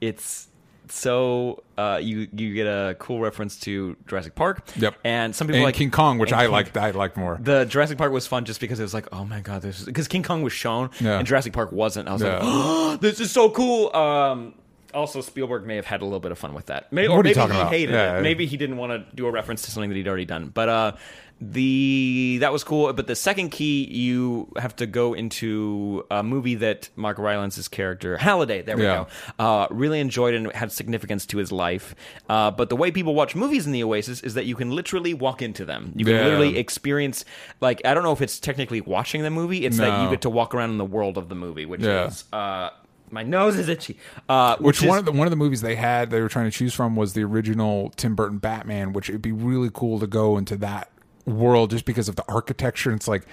[0.00, 0.47] it's
[0.90, 4.62] so uh, you you get a cool reference to Jurassic Park.
[4.76, 4.96] Yep.
[5.04, 6.76] And some people And like King Kong, which I King- liked.
[6.76, 7.38] I liked more.
[7.40, 10.08] The Jurassic Park was fun just because it was like, oh my god, this because
[10.08, 11.18] King Kong was shown Yeah.
[11.18, 12.08] and Jurassic Park wasn't.
[12.08, 13.94] I was like, oh, this is so cool.
[13.94, 14.54] Um,
[14.98, 16.92] also, Spielberg may have had a little bit of fun with that.
[16.92, 17.72] Maybe, or What are you maybe he about?
[17.72, 18.18] hated Yeah.
[18.18, 18.22] it.
[18.22, 20.48] Maybe he didn't want to do a reference to something that he'd already done.
[20.52, 20.92] But uh,
[21.40, 22.92] the that was cool.
[22.92, 28.16] But the second key, you have to go into a movie that Mark Rylance's character
[28.16, 28.62] Halliday.
[28.62, 29.06] There we Yeah.
[29.38, 29.44] go.
[29.44, 31.94] Uh, really enjoyed and had significance to his life.
[32.28, 35.14] Uh, but the way people watch movies in the Oasis is that you can literally
[35.14, 35.92] walk into them.
[35.94, 36.24] You can Yeah.
[36.24, 37.24] literally experience.
[37.60, 39.64] Like I don't know if it's technically watching the movie.
[39.64, 42.06] It's that you get to walk around in the world of the movie, which Yeah.
[42.08, 42.24] is.
[42.32, 42.70] Uh,
[43.10, 43.96] my nose is itchy.
[44.28, 46.46] Uh, Which, is, one of the one of the movies they had they were trying
[46.50, 50.06] to choose from was the original Tim Burton Batman, which it'd be really cool to
[50.06, 50.90] go into that
[51.26, 52.92] world just because of the architecture.
[52.92, 53.26] It's like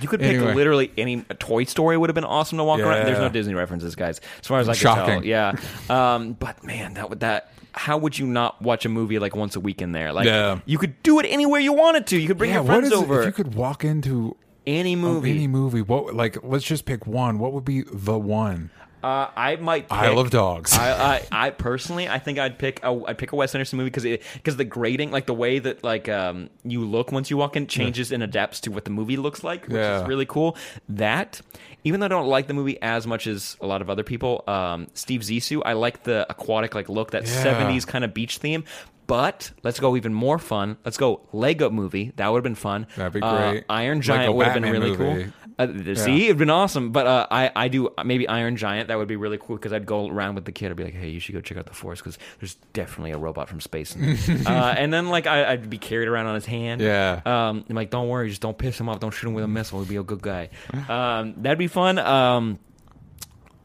[0.00, 0.54] You could pick Anyway.
[0.54, 3.06] literally any a Toy Story would have been awesome to walk around.
[3.06, 5.14] There's no Disney references, guys, as far as I can Shocking.
[5.22, 5.24] tell.
[5.26, 5.54] Yeah,
[5.90, 7.50] um, but man, that would that.
[7.76, 10.12] How would you not watch a movie like once a week in there?
[10.12, 10.60] Like, Yeah.
[10.64, 12.16] you could do it anywhere you wanted to.
[12.20, 13.20] You could bring yeah, your friends it- over.
[13.22, 15.32] if you could walk into any movie.
[15.32, 15.82] any movie?
[15.82, 17.38] What like let's just pick one.
[17.40, 18.70] What would be the one?
[19.04, 19.88] Uh, I might.
[19.88, 20.72] Pick, Isle of Dogs.
[20.72, 22.82] I, I, I personally, I think I'd pick.
[22.82, 25.84] A, I'd pick a Wes Anderson movie because because the grading, like the way that
[25.84, 29.18] like um you look once you walk in, changes and adapts to what the movie
[29.18, 30.00] looks like, which Yeah.
[30.02, 30.56] is really cool.
[30.88, 31.40] That
[31.84, 34.42] even though I don't like the movie as much as a lot of other people,
[34.46, 37.44] um, Steve Zissou, I like the aquatic like look, that Yeah.
[37.44, 38.64] '70s kind of beach theme.
[39.06, 40.76] But let's go even more fun.
[40.84, 42.12] Let's go Lego movie.
[42.16, 42.86] That would have been fun.
[42.96, 43.64] That'd be Uh, great.
[43.68, 45.24] Iron Lego Giant would have been Batman really movie.
[45.24, 45.32] cool.
[45.56, 46.90] Uh, see, it'd been awesome.
[46.90, 48.88] But uh, I, I do maybe Iron Giant.
[48.88, 50.70] That would be really cool because I'd go around with the kid.
[50.70, 53.18] I'd be like, hey, you should go check out the forest because there's definitely a
[53.18, 53.94] robot from space.
[53.94, 54.16] In there.
[54.46, 56.80] uh, and then like I, I'd be carried around on his hand.
[56.80, 57.20] Yeah.
[57.24, 58.98] Um, I'm like, don't worry, just don't piss him off.
[59.00, 59.78] Don't shoot him with a missile.
[59.80, 60.48] He'll be a good guy.
[60.88, 61.98] Um, that'd be fun.
[61.98, 62.58] Um,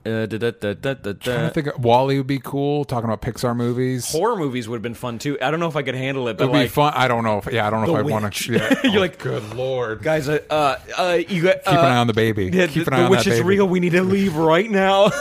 [0.05, 1.49] uh, da, da, da, da, da, I da.
[1.49, 2.85] think WALL-E would be cool.
[2.85, 4.11] Talking about Pixar movies.
[4.11, 5.37] Horror movies would have been fun too.
[5.41, 6.93] I don't know if I could handle it, It but would be fun.
[6.95, 8.53] I don't know if yeah, I don't know if I want to.
[8.53, 8.79] Yeah.
[8.83, 10.01] You're Oh, like, good lord.
[10.01, 12.49] guys, uh, uh, uh, you got Keep an eye on the baby.
[12.51, 13.53] Yeah, Keep the, eye the on witch that is baby.
[13.53, 13.67] Is real.
[13.67, 15.11] We need to leave right now.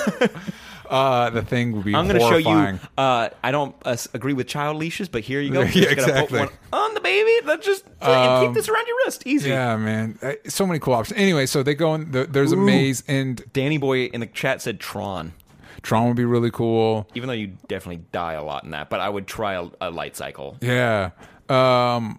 [0.89, 1.95] Uh, the thing would be.
[1.95, 2.79] I'm going to show you.
[2.97, 5.61] Uh, I don't uh, agree with child leashes, but here you go.
[5.79, 6.41] Yeah, Just exactly.
[6.41, 7.47] Put one on the baby.
[7.47, 9.27] That just and keep this around your wrist.
[9.27, 9.51] Easy.
[9.51, 10.19] Yeah, man.
[10.49, 11.19] So many cool options.
[11.19, 12.11] Anyway, so they go in.
[12.11, 15.35] The, there's a maze, and Danny Boy in the chat said Tron.
[15.83, 17.07] Tron would be really cool.
[17.15, 19.91] Even though you definitely die a lot in that, but I would try a, a
[19.91, 20.57] light cycle.
[20.61, 21.11] Yeah.
[21.49, 22.19] Um.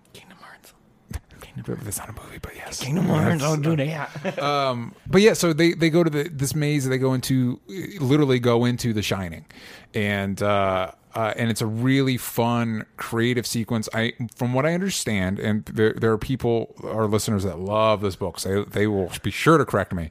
[1.65, 2.81] That's not a movie, but yes.
[2.83, 3.43] Kingdom Hearts.
[3.43, 4.39] Oh, do that.
[4.39, 6.87] Um, but yeah, so they they go to the this maze.
[6.87, 7.59] They go into
[7.99, 9.45] literally go into The Shining,
[9.93, 13.89] and uh, uh, and it's a really fun creative sequence.
[13.93, 18.15] I from what I understand, and there there are people, our listeners that love this
[18.15, 18.39] book.
[18.39, 20.09] So they they will be sure to correct me.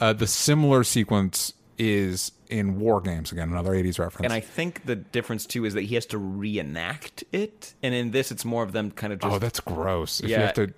[0.00, 4.24] Uh, the similar sequence is in War Games again, another '80s reference.
[4.24, 8.10] And I think the difference too is that he has to reenact it, and in
[8.10, 9.34] this, it's more of them kind of just.
[9.34, 10.20] oh, that's gross.
[10.20, 10.72] If you have to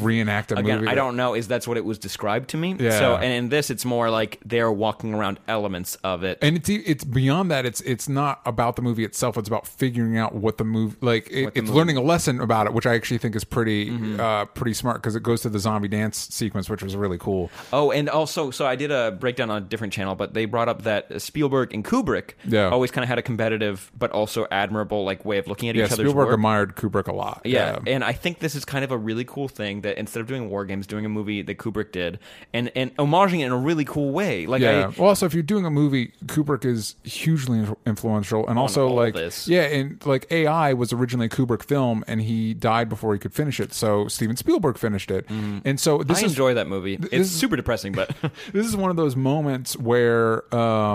[0.00, 1.34] reenact a Again, movie, I don't know.
[1.34, 2.76] Is that's what it was described to me?
[2.78, 2.98] Yeah.
[2.98, 6.38] So, and in this, it's more like they're walking around elements of it.
[6.42, 7.66] and it's it's beyond that.
[7.66, 9.36] It's it's not about the movie itself.
[9.38, 11.28] It's about figuring out what the movie like.
[11.30, 14.20] It, it's movie- learning a lesson about it, which I actually think is pretty Mm-hmm.
[14.20, 17.50] uh, pretty smart because it goes to the zombie dance sequence, which was really cool.
[17.72, 20.68] Oh, and also, so I did a breakdown on a different channel, but they brought
[20.68, 22.68] up that Spielberg and Kubrick Yeah.
[22.68, 25.84] always kind of had a competitive but also admirable like way of looking at Yeah,
[25.86, 26.34] each other's Spielberg work.
[26.34, 27.42] admired Kubrick a lot.
[27.44, 30.26] Yeah, and I think this is kind of a really cool thing that instead of
[30.26, 32.18] doing war games, doing a movie that Kubrick did,
[32.52, 34.46] and and homaging it in a really cool way.
[34.46, 34.86] Like, yeah.
[34.86, 39.14] I, well, also, if you're doing a movie, Kubrick is hugely influential, and also like
[39.14, 39.48] this.
[39.48, 43.32] yeah, and like AI was originally a Kubrick film, and he died before he could
[43.32, 43.72] finish it.
[43.72, 46.22] So Steven Spielberg finished it, and so this.
[46.22, 46.98] I is enjoy that movie.
[47.12, 48.10] It's super depressing, but
[48.52, 50.89] this is one of those moments where um,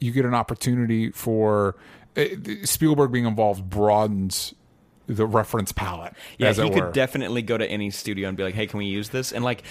[0.00, 1.76] you get an opportunity for
[2.16, 2.24] uh,
[2.64, 4.54] Spielberg being involved broadens
[5.06, 6.14] the reference palette.
[6.38, 9.08] yeah, he could definitely go to any studio and be like, "Hey, can we use
[9.08, 9.62] this?" And like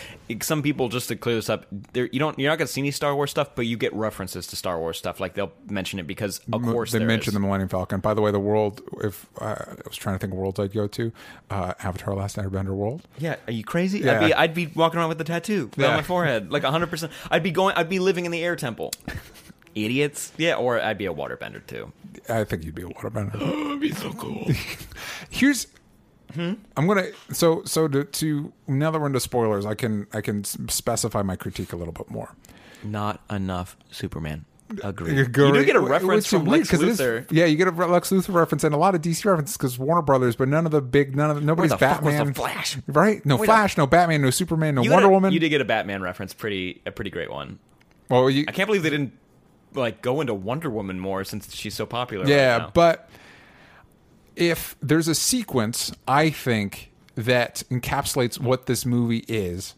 [0.42, 2.92] some people, just to clear this up, there you don't you're not gonna see any
[2.92, 5.20] Star Wars stuff, but you get references to Star Wars stuff.
[5.20, 7.34] Like they'll mention it because of course they is.
[7.34, 8.00] the Millennium Falcon.
[8.00, 8.82] By the way, the world.
[9.04, 11.12] If uh, I was trying to think of worlds I'd go to,
[11.50, 13.02] uh, Avatar: Last Airbender world.
[13.18, 14.00] Yeah, are you crazy?
[14.00, 14.20] Yeah.
[14.20, 15.88] I'd be I'd be walking around with the tattoo Yeah.
[15.90, 17.12] on my forehead, like hundred percent.
[17.30, 17.76] I'd be going.
[17.76, 18.92] I'd be living in the air temple.
[19.76, 20.32] Idiots.
[20.38, 21.92] Yeah, or I'd be a waterbender too.
[22.30, 23.34] I think you'd be a waterbender.
[23.40, 24.48] That'd be so cool.
[25.30, 25.68] Here's.
[26.34, 26.54] Hmm?
[26.78, 30.44] I'm gonna so so to, to now that we're into spoilers, I can I can
[30.46, 32.34] specify my critique a little bit more.
[32.84, 34.46] Not enough Superman.
[34.82, 35.12] Agreed.
[35.18, 37.26] You You do get a reference from weird, Lex 'cause it is- Luthor.
[37.30, 40.02] yeah, you get a Lex Luthor reference and a lot of DC references because Warner
[40.02, 42.28] Brothers, but none of the big, none of the, nobody's the fuck was Batman.
[42.28, 42.78] the Flash?
[42.88, 43.26] Right?
[43.26, 45.34] No Wait, Flash, no Batman, no Superman, no You Wonder a- Woman.
[45.34, 47.60] You did get a Batman reference, pretty a pretty great one.
[48.10, 49.12] well, you, I can't believe they didn't
[49.74, 52.26] like go into Wonder Woman more since she's so popular.
[52.28, 52.72] yeah, right now.
[52.74, 53.10] but
[54.36, 59.76] if there's a sequence, I think that encapsulates what this movie is.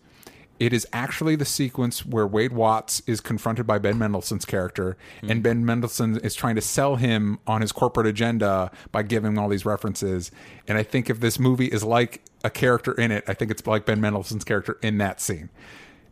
[0.59, 5.31] It is actually the sequence where Wade Watts is confronted by Ben Mendelsohn's character, Hmm.
[5.31, 9.39] and Ben Mendelsohn is trying to sell him on his corporate agenda by giving him
[9.39, 10.31] all these references.
[10.67, 13.65] And I think if this movie is like a character in it, I think it's
[13.65, 15.49] like Ben Mendelsohn's character in that scene.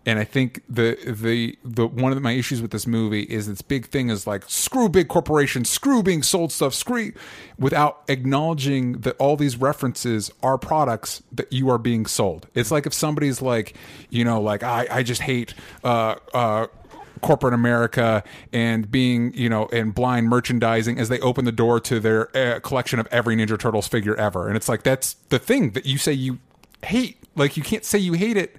[0.06, 3.62] And I think the the the one of my issues with this movie is its
[3.62, 7.14] big thing is like screw big corporations, screw being sold stuff, screw
[7.60, 12.48] without acknowledging that all these references are products that you are being sold.
[12.56, 13.76] It's like if somebody's like,
[14.10, 16.68] you know, like I I just hate uh uh
[17.22, 22.00] corporate America and being, you know, and blind merchandising as they open the door to
[22.00, 24.48] their uh, collection of every Ninja Turtles figure ever.
[24.48, 26.40] And it's like that's the thing that you say you
[26.84, 27.18] hate.
[27.36, 28.58] Like you can't say you hate it.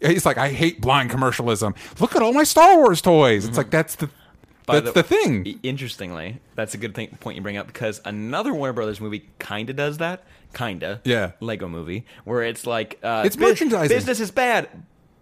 [0.00, 1.74] He's like, I hate blind commercialism.
[2.00, 3.46] Look at all my Star Wars toys.
[3.46, 4.10] It's like that's the
[4.66, 5.58] By that's the, thing.
[5.62, 9.70] Interestingly, that's a good thing, point you bring up because another Warner Brothers movie kind
[9.70, 10.24] of does that.
[10.54, 11.00] Kinda.
[11.04, 11.32] Yeah.
[11.40, 13.94] Lego movie where it's like uh, It's merchandising.
[13.94, 14.68] Business is bad,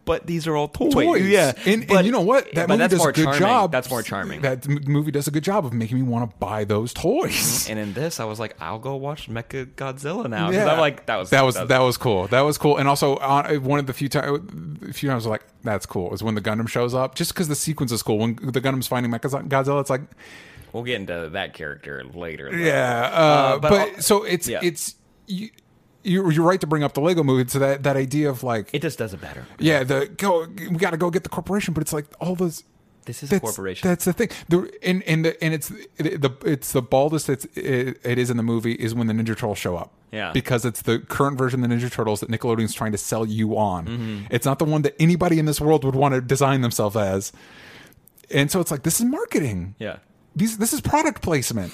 [0.05, 0.93] but these are all toys.
[0.95, 1.27] Toys.
[1.29, 1.53] Yeah.
[1.65, 2.53] and, but, and you know what?
[2.55, 3.41] That movie that's does more a good charming.
[3.41, 3.73] job.
[3.73, 4.41] That's more charming.
[4.43, 7.67] That movie does a good job of making me want to buy those toys.
[7.71, 10.51] and in this, I was like, I'll go watch Mecha Godzilla now.
[10.51, 12.27] 'Cause I'm like, that was that was that was cool.
[12.29, 12.79] That was cool.
[12.79, 14.41] And also, uh, one of the few times,
[14.89, 17.33] a few times, I was like, "That's cool." Is when the Gundam shows up, just
[17.35, 18.19] because the sequence is cool.
[18.19, 20.03] When the Gundam's finding Mecha Godzilla, it's like,
[20.73, 22.51] We'll get into that character later.
[22.51, 22.57] though.
[22.57, 23.11] yeah.
[23.13, 24.61] Uh, but but so it's yeah.
[24.63, 24.95] it's
[25.27, 25.51] you,
[26.05, 27.49] you're, you're right to bring up the Lego movie.
[27.49, 29.47] So that that idea of like, it just does it better.
[29.59, 32.65] yeah, the go we got to go get the corporation, but it's like all those.
[33.05, 33.89] This is a corporation.
[33.89, 34.29] That's the thing.
[34.49, 38.31] The and and the and it's it, the it's the baldest it's it, it is
[38.31, 39.91] in the movie is when the Ninja Turtles show up.
[40.13, 40.31] Yeah.
[40.33, 43.57] because it's the current version of the Ninja Turtles that Nickelodeon's trying to sell you
[43.57, 43.87] on.
[43.87, 44.25] Mm-hmm.
[44.31, 47.33] It's not the one that anybody in this world would want to design themselves as.
[48.31, 49.75] And so it's like this is marketing.
[49.79, 49.97] yeah.
[50.37, 51.73] These this is product placement,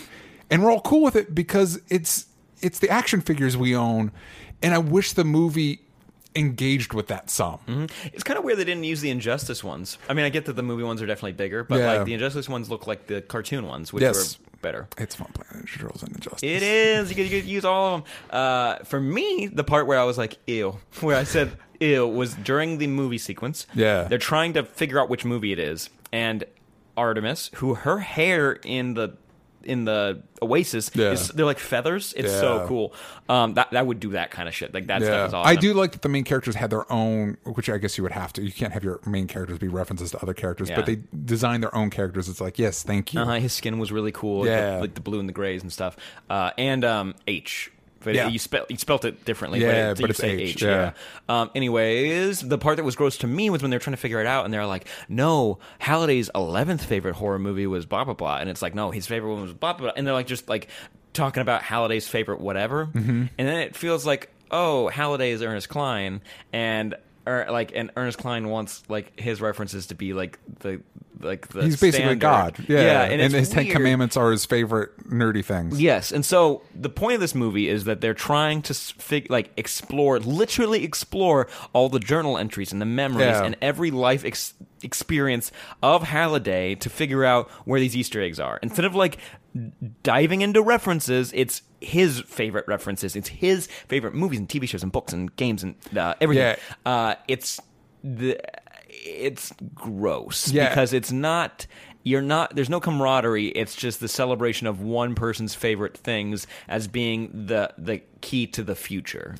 [0.51, 2.27] and we're all cool with it because it's
[2.63, 4.13] it's the action figures we own,
[4.63, 5.81] and I wish the movie
[6.37, 7.89] engaged with that some.
[8.13, 9.99] It's kind of weird they didn't use the Injustice ones.
[10.09, 11.95] I mean, I get that the movie ones are definitely bigger, but Yeah.
[11.95, 14.39] like the Injustice ones look like the cartoon ones, which Yes.
[14.39, 14.89] were better.
[14.99, 16.43] It's fun playing Ninja Turtles and Injustice.
[16.43, 17.09] It is.
[17.11, 18.13] You could, you could use all of them.
[18.31, 22.35] Uh, for me, the part where I was like, ew, where I said ew was
[22.35, 23.67] during the movie sequence.
[23.75, 24.05] Yeah.
[24.05, 25.91] They're trying to figure out which movie it is.
[26.13, 26.45] And
[26.97, 29.17] Artemis, who her hair in the
[29.69, 31.13] in the Oasis Yeah.
[31.13, 32.15] is they're like feathers.
[32.17, 32.95] It's so cool.
[33.29, 34.73] Um, that that would do that kind of shit.
[34.75, 35.49] Like that Yeah, stuff is awesome.
[35.51, 38.13] I do like that the main characters had their own, which I guess you would
[38.13, 38.43] have to.
[38.43, 40.77] You can't have your main characters be references to other characters, Yeah.
[40.77, 42.29] but they designed their own characters.
[42.29, 43.21] It's like, yes, thank you.
[43.21, 44.41] Uh-huh, his skin was really cool.
[44.41, 44.79] like the- Yeah.
[44.79, 45.97] like the blue and the grays and stuff.
[46.31, 47.71] Uh, and um, H.
[48.01, 48.29] But Yeah.
[48.29, 49.61] you spell you spelt it differently.
[49.61, 50.63] Yeah, but, it, but it's say H, H.
[50.63, 50.93] yeah.
[51.29, 54.01] Um, anyways, the part that was gross to me was when they were trying to
[54.01, 58.15] figure it out, and they're like, "No, Halliday's eleventh favorite horror movie was blah blah
[58.15, 59.93] blah," and it's like, "No, his favorite one was blah blah," blah.
[59.97, 60.69] and they're like just like
[61.13, 63.25] talking about Halliday's favorite whatever, Mm-hmm.
[63.39, 66.21] and then it feels like, oh, Halliday is Ernest Cline,
[66.53, 66.95] and.
[67.29, 70.81] Or like and Ernest Cline wants like his references to be like the
[71.21, 72.21] like the He's basically standard.
[72.21, 72.65] God.
[72.69, 73.67] Yeah, and, and, it's his Ten.
[73.67, 75.81] Commandments are his favorite nerdy things.
[75.81, 79.51] Yes, and so the point of this movie is that they're trying to fig- like
[79.57, 83.45] explore, literally explore all the journal entries and the memories Yeah.
[83.45, 85.51] and every life ex- experience
[85.83, 88.59] of Halliday to figure out where these Easter eggs are.
[88.63, 89.19] Instead of like
[90.03, 93.17] diving into references, it's his favorite references.
[93.17, 96.57] It's his favorite movies and TV shows and books and games and uh, everything.
[96.87, 96.91] Yeah.
[96.93, 97.61] Uh, it's
[98.05, 98.39] the
[98.91, 100.69] it's gross Yeah.
[100.69, 101.67] because it's not
[102.05, 106.89] you're not there's no camaraderie it's just the celebration of one person's favorite things as
[106.89, 109.37] being the the key to the future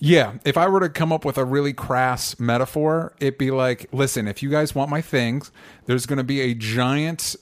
[0.00, 3.86] Yeah, if I were to come up with a really crass metaphor, it'd be like,
[3.92, 5.52] listen, if you guys want my things,
[5.86, 7.36] there's going to be a giant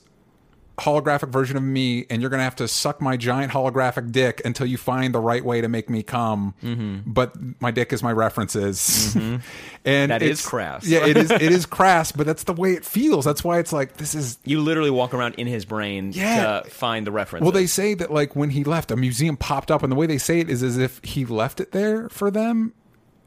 [0.81, 4.41] holographic version of me, and you're going to have to suck my giant holographic dick
[4.43, 6.53] until you find the right way to make me come.
[6.63, 7.11] Mm-hmm.
[7.11, 9.15] But my dick is my references,
[9.85, 10.85] and That is crass.
[10.87, 11.31] Yeah, it is.
[11.41, 13.25] It is crass, but that's the way it feels.
[13.25, 16.61] That's why it's like this is you literally walk around in his brain Yeah.
[16.61, 17.43] to find the reference.
[17.43, 20.05] Well, they say that like when he left, a museum popped up, and the way
[20.07, 22.73] they say it is as if he left it there for them,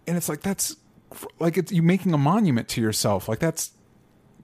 [0.07, 0.77] and it's like that's
[1.39, 3.29] like it's you making a monument to yourself.
[3.29, 3.71] Like that's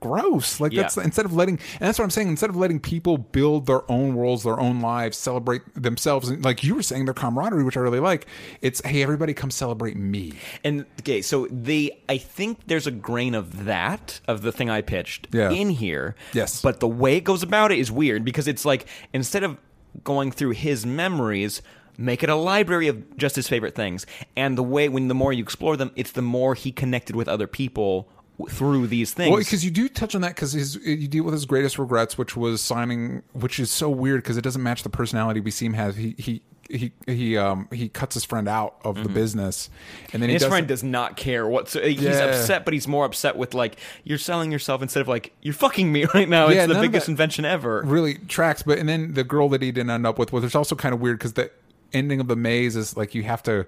[0.00, 0.60] gross.
[0.60, 0.82] Like Yeah.
[0.82, 2.28] that's instead of letting, and that's what I'm saying.
[2.28, 6.64] Instead of letting people build their own worlds, their own lives, celebrate themselves, and like
[6.64, 8.26] you were saying, their camaraderie, which I really like.
[8.62, 10.32] It's hey, everybody, come celebrate me.
[10.64, 14.80] And okay, so the I think there's a grain of that of the thing I
[14.80, 15.50] pitched Yeah.
[15.50, 16.14] in here.
[16.32, 16.62] Yes.
[16.62, 19.56] But the way it goes about it is weird because it's like instead of
[20.04, 21.62] going through his memories,
[21.98, 24.06] make it a library of just his favorite things.
[24.36, 27.28] And the way when the more you explore them, it's the more he connected with
[27.28, 28.08] other people
[28.48, 29.30] through these things.
[29.30, 32.36] Well, because you do touch on that because you deal with his greatest regrets, which
[32.36, 35.74] was signing, which is so weird because it doesn't match the personality we see him
[35.74, 35.96] have.
[35.96, 39.68] He he he he um he cuts his friend out of the business,
[40.12, 41.68] and then and he his does friend does not care what.
[41.68, 42.26] So he's Yeah.
[42.26, 45.90] upset, but he's more upset with like you're selling yourself instead of like you're fucking
[45.90, 46.48] me right now.
[46.48, 47.82] Yeah, it's the biggest invention ever.
[47.84, 48.62] really tracks.
[48.62, 51.00] But and then the girl that he didn't end up with, there's also kind of
[51.00, 51.50] weird because the
[51.92, 53.66] ending of the maze is like you have to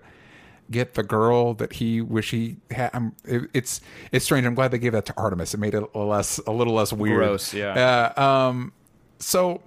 [0.71, 3.13] get the girl that he wish he had.
[3.25, 3.81] It, it's
[4.13, 4.47] it's strange.
[4.47, 5.55] I'm glad they gave that to Artemis.
[5.55, 7.17] It made it a less a little less weird.
[7.17, 8.13] Gross, yeah.
[8.17, 8.73] Uh, um.
[9.19, 9.61] So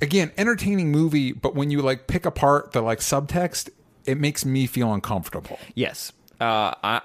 [0.00, 3.70] again, entertaining movie, but when you like pick apart the like subtext,
[4.06, 5.58] it makes me feel uncomfortable.
[5.74, 6.12] Yes.
[6.40, 7.02] Uh, I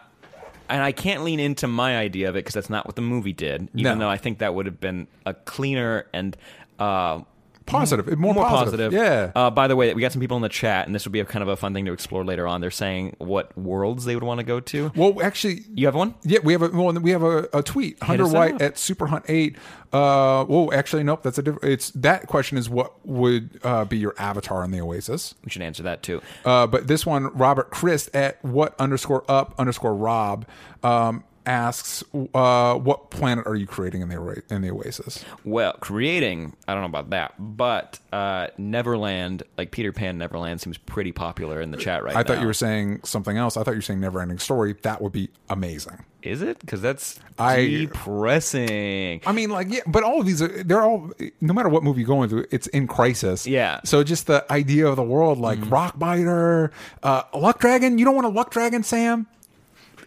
[0.69, 3.33] and I can't lean into my idea of it because that's not what the movie
[3.33, 3.69] did.
[3.75, 4.05] Even No.
[4.05, 6.35] though I think that would have been a cleaner and
[6.79, 7.21] uh,
[7.65, 8.91] Positive, more, more positive.
[8.91, 8.93] positive.
[8.93, 9.31] Yeah.
[9.35, 11.19] Uh, by the way, we got some people in the chat, and this would be
[11.19, 12.61] a kind of a fun thing to explore later on.
[12.61, 14.91] They're saying what worlds they would want to go to.
[14.95, 16.13] well, actually, You have one?
[16.23, 18.01] Yeah, we have a well, we have a, a tweet.
[18.03, 18.61] Hunter White up.
[18.61, 19.57] at Superhunt Eight.
[19.91, 21.23] Uh, whoa, actually, nope.
[21.23, 21.71] That's a different.
[21.71, 25.33] It's that question is what would uh, be your avatar in the Oasis.
[25.43, 26.21] We should answer that too.
[26.43, 30.45] Uh, but this one, Robert Christ at what underscore up underscore Rob
[30.83, 35.23] um, asks, uh, what planet are you creating in the in the Oasis?
[35.43, 40.77] Well, creating, I don't know about that, but uh, Neverland, like Peter Pan Neverland, seems
[40.77, 42.19] pretty popular in the chat right I now.
[42.19, 43.57] I thought you were saying something else.
[43.57, 44.75] I thought you were saying Never Ending Story.
[44.81, 46.03] That would be amazing.
[46.21, 46.59] Is it?
[46.59, 49.21] Because that's I- depressing.
[49.27, 52.01] I mean, like, yeah, but all of these are, they're all, no matter what movie
[52.01, 53.45] you're going through, it's in crisis.
[53.45, 53.79] Yeah.
[53.83, 56.71] So just the idea of the world, like Rockbiter,
[57.03, 57.99] uh, Luck Dragon.
[57.99, 59.27] You don't want a Luck Dragon, Sam?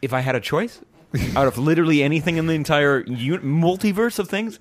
[0.01, 0.81] if I had a choice
[1.37, 4.59] out of literally anything in the entire multiverse of things,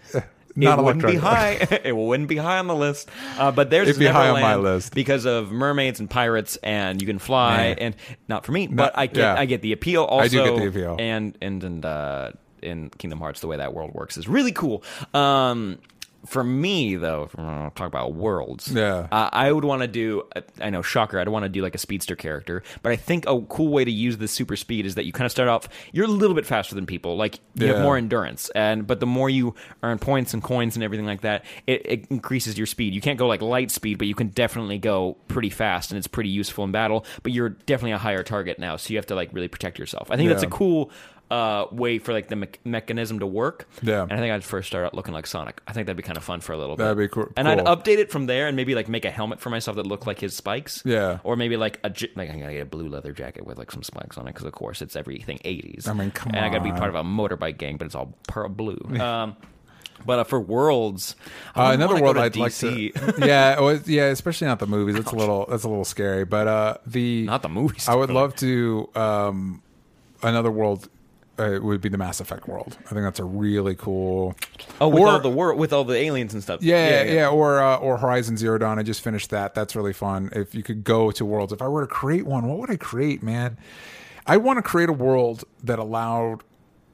[0.55, 1.67] Not it wouldn't be high.
[1.83, 3.09] It wouldn't be high on the list.
[3.37, 4.93] Uh, but there's It'd be high on my list.
[4.93, 7.75] because of mermaids and pirates, and you can fly, Yeah.
[7.85, 7.95] and
[8.27, 9.35] not for me, but I get yeah.
[9.37, 10.03] I get the appeal.
[10.03, 10.95] Also, I do get the appeal.
[10.99, 12.31] and and and uh,
[12.61, 14.83] in Kingdom Hearts, the way that world works is really cool.
[15.13, 15.77] Um,
[16.26, 19.07] for me, though, if we're gonna talk about worlds, Yeah.
[19.11, 20.24] uh, I would want to do.
[20.59, 21.20] I know, shocker.
[21.20, 23.86] I don't want to do like a speedster character, but I think a cool way
[23.86, 25.70] to use the super speed is that you kind of start off.
[25.93, 27.15] You're a little bit faster than people.
[27.18, 30.84] Like you have more endurance, and but the more you earn points and coins and
[30.84, 32.93] everything like that, it, it increases your speed.
[32.93, 36.07] You can't go like light speed, but you can definitely go pretty fast, and it's
[36.07, 37.05] pretty useful in battle.
[37.24, 40.11] But you're definitely a higher target now, so you have to like really protect yourself.
[40.11, 40.91] I think that's a cool
[41.30, 43.67] uh, way for like the me- mechanism to work.
[43.82, 44.03] Yeah.
[44.03, 45.61] and I think I'd first start out looking like Sonic.
[45.67, 46.84] I think that'd be kind of fun for a little bit.
[46.84, 47.75] That'd be cool- And I'd cool.
[47.75, 50.19] update it from there, and maybe like make a helmet for myself that looked like
[50.19, 50.82] his spikes.
[50.86, 51.19] Yeah.
[51.23, 53.71] or maybe like a j- like I gotta get a blue leather jacket with like
[53.71, 55.88] some spikes on it because of course it's everything eighties.
[55.88, 58.13] I mean, come and I gotta be part of a motorbike gang, but it's all
[58.28, 58.80] pearl blue.
[59.01, 59.36] um,
[60.05, 61.15] but uh, for worlds,
[61.55, 62.93] I Uh, another world I'd like DC.
[63.19, 64.95] to, yeah, was- yeah, especially not the movies.
[64.95, 66.23] That's a little, that's a little scary.
[66.23, 68.89] But uh, the Not the movies, I would love to.
[68.95, 69.61] Um,
[70.23, 70.88] another world
[71.39, 72.77] uh, would be the Mass Effect world.
[72.85, 74.35] I think that's a really cool.
[74.81, 76.61] Oh, with Or- all the world, with all the aliens and stuff.
[76.61, 78.79] Yeah, yeah, or uh, or Horizon Zero Dawn.
[78.79, 79.53] I just finished that.
[79.53, 80.29] That's really fun.
[80.33, 82.77] If you could go to worlds, if I were to create one, what would I
[82.77, 83.57] create, man?
[84.25, 86.43] I want to create a world that allowed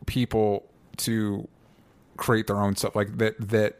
[0.05, 0.65] people
[0.97, 1.47] to
[2.17, 3.35] create their own stuff, like that.
[3.49, 3.79] That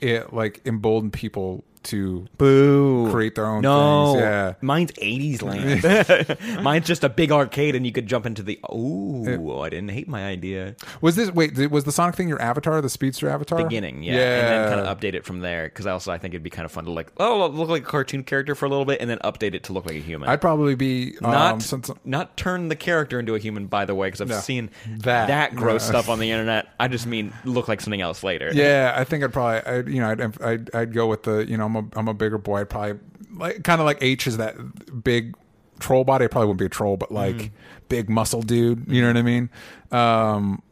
[0.00, 3.10] it like emboldened people to Boo.
[3.10, 4.12] create their own no.
[4.12, 4.22] things.
[4.22, 4.54] Yeah.
[4.60, 6.62] Mine's 80s land.
[6.62, 8.58] Mine's just a big arcade and you could jump into the.
[8.68, 10.76] Oh, I didn't hate my idea.
[11.00, 11.56] Was this wait?
[11.70, 13.62] Was the Sonic thing your avatar, the Speedster avatar?
[13.62, 14.14] Beginning, yeah.
[14.14, 14.20] yeah.
[14.40, 16.50] And then kind of update it from there because I also I think it'd be
[16.50, 19.00] kind of fun to like, oh, look like a cartoon character for a little bit
[19.00, 20.28] and then update it to look like a human.
[20.28, 23.94] I'd probably be um, not, since not turn the character into a human, by the
[23.94, 24.38] way, because I've No.
[24.40, 25.28] seen That.
[25.28, 25.88] that, gross Yeah.
[25.90, 26.68] stuff on the internet.
[26.80, 28.50] I just mean look like something else later.
[28.52, 31.56] Yeah, I think I'd probably, I'd, you know, I'd, I'd, I'd go with the, you
[31.56, 32.60] know, I'm a, I'm a bigger boy.
[32.60, 32.98] I'd probably
[33.36, 34.56] like kind of like H is that
[35.04, 35.36] big
[35.78, 36.24] troll body.
[36.24, 37.50] I probably wouldn't be a troll, but like Mm.
[37.88, 38.84] big muscle dude.
[38.88, 39.50] You know what I mean?
[39.92, 40.62] Um,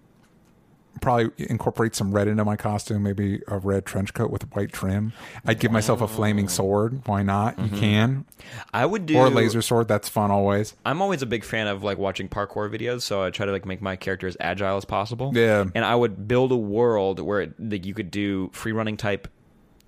[1.03, 3.03] probably incorporate some red into my costume.
[3.03, 5.13] Maybe a red trench coat with white trim.
[5.45, 7.03] I'd give myself a flaming sword.
[7.07, 7.57] Why not?
[7.57, 7.75] Mm-hmm.
[7.75, 8.25] You can
[8.73, 9.89] I would do or a laser sword.
[9.89, 10.75] That's fun always.
[10.87, 13.67] I'm always a big fan of like watching parkour videos, so I try to like
[13.67, 15.33] make my character as agile as possible.
[15.35, 15.67] Yeah.
[15.75, 19.29] and I would build a world where it, like, you could do free running type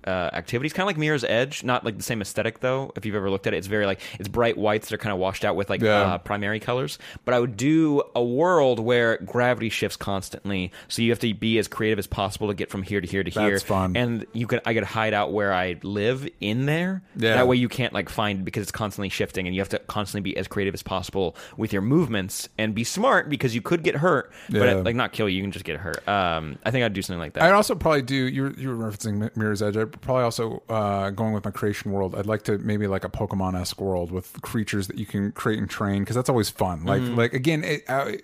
[0.05, 1.63] uh, activities, kind of like Mirror's Edge.
[1.63, 2.91] Not like the same aesthetic though.
[2.95, 5.13] If you've ever looked at it, it's very like it's bright whites that are kind
[5.13, 6.01] of washed out with like Yeah.
[6.01, 6.97] uh, primary colors.
[7.25, 11.57] But I would do a world where gravity shifts constantly, so you have to be
[11.57, 13.51] as creative as possible to get from here to here to here.
[13.51, 13.95] That's fun.
[13.95, 17.01] And you could I could hide out where I live in there.
[17.15, 17.35] Yeah.
[17.35, 20.31] That way you can't like find because it's constantly shifting and you have to constantly
[20.31, 23.95] be as creative as possible with your movements and be smart because you could get
[23.95, 24.59] hurt Yeah.
[24.75, 27.01] but like not kill you you can just get hurt um i think i'd do
[27.01, 28.15] something like that I'd also probably do.
[28.15, 29.77] You were, you were referencing Mirror's Edge.
[29.77, 32.15] I'd probably also uh, going with my creation world.
[32.15, 35.59] I'd like to maybe like a Pokemon esque world with creatures that you can create
[35.59, 36.85] and train because that's always fun.
[36.85, 37.15] Like Mm-hmm.
[37.15, 38.19] like again, it, I,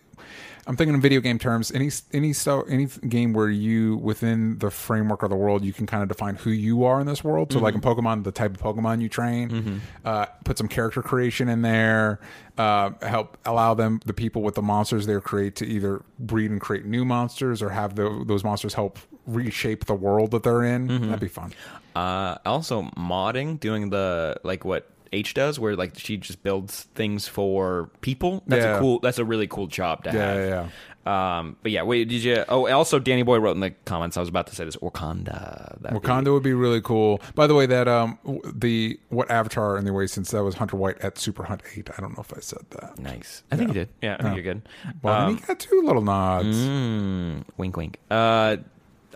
[0.68, 1.72] I'm thinking in video game terms.
[1.72, 5.86] Any any so any game where you within the framework of the world, you can
[5.86, 7.54] kind of define who you are in this world.
[7.54, 8.00] So like in Mm-hmm.
[8.00, 12.20] Pokemon, the type of Pokemon you train, uh, put some character creation in there.
[12.58, 16.62] Uh, help allow them the people with the monsters they create to either breed and
[16.62, 18.98] create new monsters or have the, those monsters help
[19.28, 20.88] reshape the world that they're in.
[20.88, 21.06] Mm-hmm.
[21.08, 21.54] That'd be fun.
[21.96, 27.28] uh also modding doing the like what H does, where like she just builds things
[27.28, 28.44] for people.
[28.48, 28.78] That's Yeah.
[28.78, 29.00] a cool.
[29.00, 30.20] That's a really cool job to have.
[30.20, 30.72] Yeah, have.
[31.06, 32.44] yeah, Um, but yeah, wait, did you?
[32.50, 34.18] Oh, also, Danny Boy wrote in the comments.
[34.18, 34.76] I was about to say this.
[34.78, 35.80] Wakanda.
[35.82, 37.22] That'd be- Wakanda would be really cool.
[37.36, 38.18] By the way, that um
[38.54, 41.90] the what Avatar in the way since that was Hunter White at Super Hunt Eight.
[41.98, 42.98] I don't know if I said that.
[43.00, 43.44] Nice.
[43.52, 43.90] I think you did.
[44.02, 44.62] Yeah, I think you're good.
[45.04, 46.58] Well, Um, he got two little nods.
[46.58, 48.00] Mm, wink, wink.
[48.10, 48.58] Uh,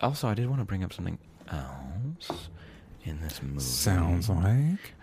[0.02, 1.18] also, I did want to bring up something
[1.52, 2.50] else
[3.04, 3.60] in this movie.
[3.60, 4.94] Sounds like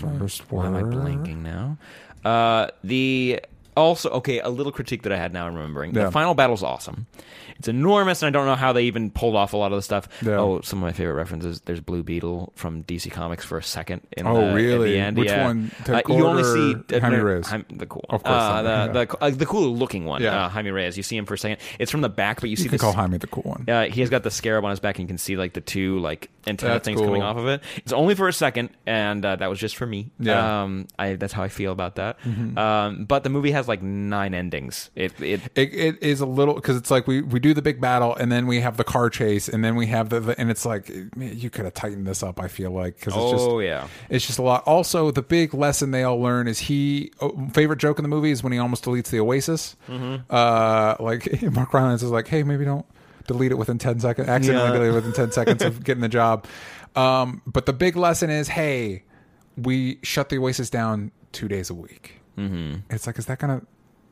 [0.00, 0.56] first Hmm.
[0.56, 1.78] Why am I blanking now?
[2.24, 3.40] Uh, the
[3.76, 5.94] also okay, a little critique that I had now I'm remembering.
[5.94, 6.04] Yeah.
[6.04, 7.06] The final battle's awesome.
[7.58, 9.82] It's enormous, and I don't know how they even pulled off a lot of the
[9.82, 10.08] stuff.
[10.22, 10.38] Yeah.
[10.38, 11.60] Oh, some of my favorite references.
[11.62, 14.02] There's Blue Beetle from DC Comics for a second.
[14.16, 14.92] In Oh, the, in really?
[14.92, 15.16] the end.
[15.18, 15.44] Which yeah.
[15.44, 15.70] one?
[15.88, 17.46] Uh, you only see or Jaime Reyes?
[17.48, 18.86] Jaime- the cool, Of course, uh, yeah.
[18.88, 20.22] the the, uh, the cool looking one.
[20.22, 20.46] Yeah.
[20.46, 20.96] uh, Jaime Reyes.
[20.96, 21.58] You see him for a second.
[21.78, 22.64] It's from the back, but you, see.
[22.64, 22.82] You can this.
[22.82, 23.64] call Jaime the cool one.
[23.68, 25.60] Uh, he has got the scarab on his back, and you can see like the
[25.60, 27.06] two like antenna That's things cool.
[27.08, 27.62] coming off of it.
[27.76, 30.10] It's only for a second, and uh, that was just for me.
[30.18, 30.34] Yeah.
[30.34, 30.46] Mm-hmm.
[30.46, 32.18] um, I that's how I feel about that.
[32.56, 34.90] Um, but the movie has like nine endings.
[34.94, 37.80] It it It, it is a little because it's like we, we do the big
[37.80, 40.50] battle and then we have the car chase and then we have the, the and
[40.50, 42.40] it's like man, you could have tightened this up.
[42.40, 43.86] I feel like because it's just oh yeah.
[44.10, 44.64] It's just a lot.
[44.66, 48.30] Also, the big lesson they all learn is he oh, favorite joke in the movie
[48.30, 49.76] is when he almost deletes the Oasis.
[49.88, 50.22] Mm-hmm.
[50.28, 52.86] Uh, like Mark Rylance is like, hey, maybe don't
[53.26, 54.28] delete it within ten seconds.
[54.28, 54.76] Accidentally Yeah.
[54.76, 56.46] delete it within ten seconds of getting the job.
[56.94, 59.04] Um, but the big lesson is, hey,
[59.56, 62.20] we shut the Oasis down two days a week.
[62.38, 62.80] Mm-hmm.
[62.90, 63.62] It's like, is that gonna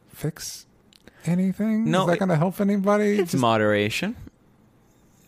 [0.09, 0.67] fix
[1.29, 1.91] anything?
[1.91, 3.19] No, is that gonna help anybody?
[3.19, 4.17] It's Just- moderation.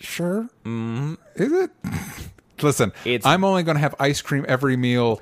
[0.01, 0.49] sure.
[0.65, 1.15] Mm-hmm.
[1.37, 1.71] Is it?
[2.63, 5.21] Listen, It's- I'm only going to have ice cream every meal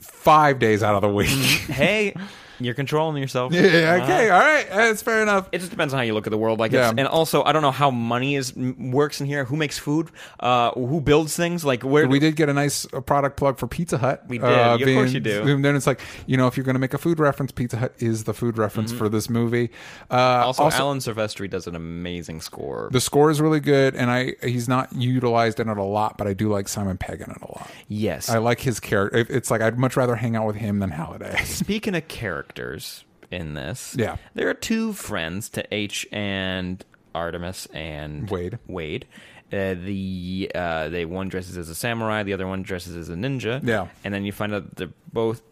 [0.00, 1.28] five days out of the week.
[1.28, 2.14] hey,
[2.60, 3.52] You're controlling yourself.
[3.64, 5.48] Yeah, okay, all right, that's fair enough.
[5.52, 6.90] It just depends on how you look at the world, like Yeah.
[6.90, 9.44] it's, and also I don't know how money is works in here.
[9.44, 10.10] Who makes food?
[10.40, 11.64] Uh, who builds things?
[11.64, 14.22] Like where we did get a nice uh, product plug for Pizza Hut.
[14.28, 14.46] We did.
[14.48, 15.42] Of course you do.
[15.46, 17.76] And then it's like, you know, if you're going to make a food reference, Pizza
[17.78, 19.70] Hut is the food reference for this movie.
[20.10, 20.46] Uh, Mm-hmm.
[20.62, 22.88] Also, Alan Silvestri does an amazing score.
[22.92, 26.26] the score is really good, and I he's not utilized in it a lot, but
[26.26, 27.70] I do like Simon Pegg in it a lot.
[27.88, 28.28] yes.
[28.28, 29.26] I like his character.
[29.30, 31.42] It's like I'd much rather hang out with him than Halliday.
[31.44, 32.06] Speaking of
[32.48, 34.16] characters in this, Yeah.
[34.34, 36.84] there are two friends to H and
[37.14, 38.58] Artemis and Wade.
[38.66, 39.06] Wade.
[39.52, 43.14] Uh, the uh, they one dresses as a samurai, the other one dresses as a
[43.14, 43.60] ninja.
[43.62, 43.88] Yeah.
[44.04, 45.42] and then you find out they're both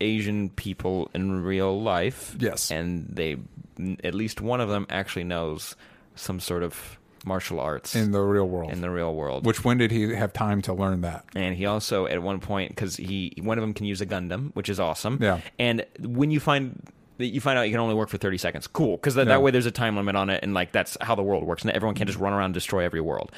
[0.00, 2.36] Asian people in real life.
[2.38, 2.70] Yes.
[2.70, 3.36] and they
[4.04, 5.76] at least one of them actually knows
[6.14, 8.72] some sort of martial arts in the real world.
[8.72, 9.46] in the real world.
[9.46, 11.24] Which when did he have time to learn that?
[11.34, 14.50] and he also at one point because he one of them can use a Gundam,
[14.54, 15.18] which is awesome.
[15.20, 15.40] Yeah.
[15.58, 16.82] And when you find
[17.18, 19.34] that you find out you can only work for 30 seconds cool because that, Yeah.
[19.34, 21.62] that way there's a time limit on it and like that's how the world works
[21.62, 23.30] and everyone can't just run around and destroy every world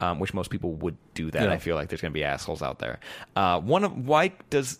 [0.00, 1.52] um, which most people would do that Yeah.
[1.52, 2.98] i feel like there's going to be assholes out there
[3.36, 4.78] uh, one of why does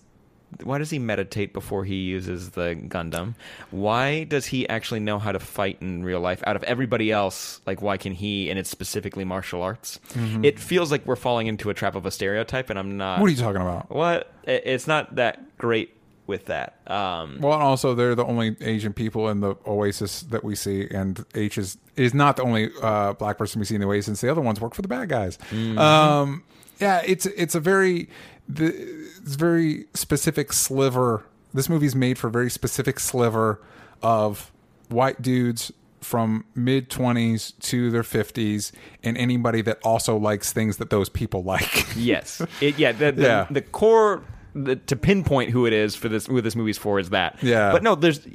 [0.62, 3.34] why does he meditate before he uses the Gundam?
[3.70, 6.42] Why does he actually know how to fight in real life?
[6.46, 8.50] Out of everybody else, like why can he?
[8.50, 10.00] And it's specifically martial arts.
[10.42, 13.14] It feels like we're falling into a trap of a stereotype, and I'm not.
[13.14, 13.20] Mm-hmm.
[13.22, 13.90] What are you talking about?
[13.90, 14.32] What?
[14.44, 15.94] It's not that great
[16.26, 16.78] with that.
[16.86, 20.86] Um, Well, and also they're the only Asian people in the Oasis that we see,
[20.90, 24.20] and H is is not the only uh, black person we see in the Oasis.
[24.20, 25.38] The other ones work for the bad guys.
[25.52, 26.44] Um,
[26.80, 28.08] yeah, it's it's a very
[28.54, 31.24] the, it's very specific sliver.
[31.54, 33.60] This movie's made for a very specific sliver
[34.02, 34.50] of
[34.88, 38.72] white dudes from mid 20s to their 50s
[39.02, 41.86] and anybody that also likes things that those people like.
[41.96, 42.40] yes.
[42.60, 42.92] It, yeah.
[42.92, 43.46] The, the, Yeah.
[43.50, 44.22] the core
[44.54, 47.42] the, to pinpoint who it is for this who this movie's for is that.
[47.42, 47.72] Yeah.
[47.72, 48.26] But no, there's.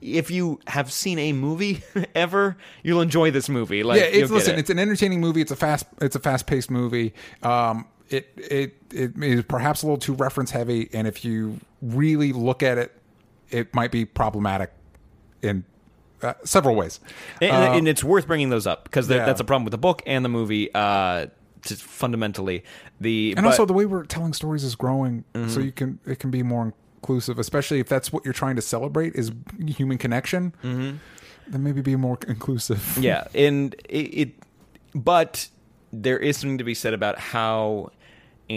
[0.00, 1.84] If you have seen a movie
[2.16, 3.84] ever, you'll enjoy this movie.
[3.84, 4.58] Like, yeah, it's listen, it.
[4.58, 5.40] it's an entertaining movie.
[5.42, 7.14] It's a fast, it's a fast paced movie.
[7.44, 12.32] Um, it it it is perhaps a little too reference heavy, and if you really
[12.32, 12.92] look at it,
[13.50, 14.72] it might be problematic
[15.42, 15.64] in
[16.22, 17.00] uh, several ways.
[17.40, 19.24] and, Uh, and it's worth bringing those up because yeah.
[19.24, 20.72] that's a problem with the book and the movie.
[20.74, 21.26] Uh,
[21.64, 22.64] just fundamentally,
[23.00, 25.60] the and but- also the way we're telling stories is growing, so Mm-hmm.
[25.60, 29.14] you can it can be more inclusive, especially if that's what you're trying to celebrate
[29.14, 29.30] is
[29.66, 30.54] human connection.
[30.64, 30.96] Mm-hmm.
[31.48, 32.96] Then maybe be more inclusive.
[33.00, 34.34] yeah, and it, it,
[34.94, 35.48] but
[35.92, 37.90] there is something to be said about how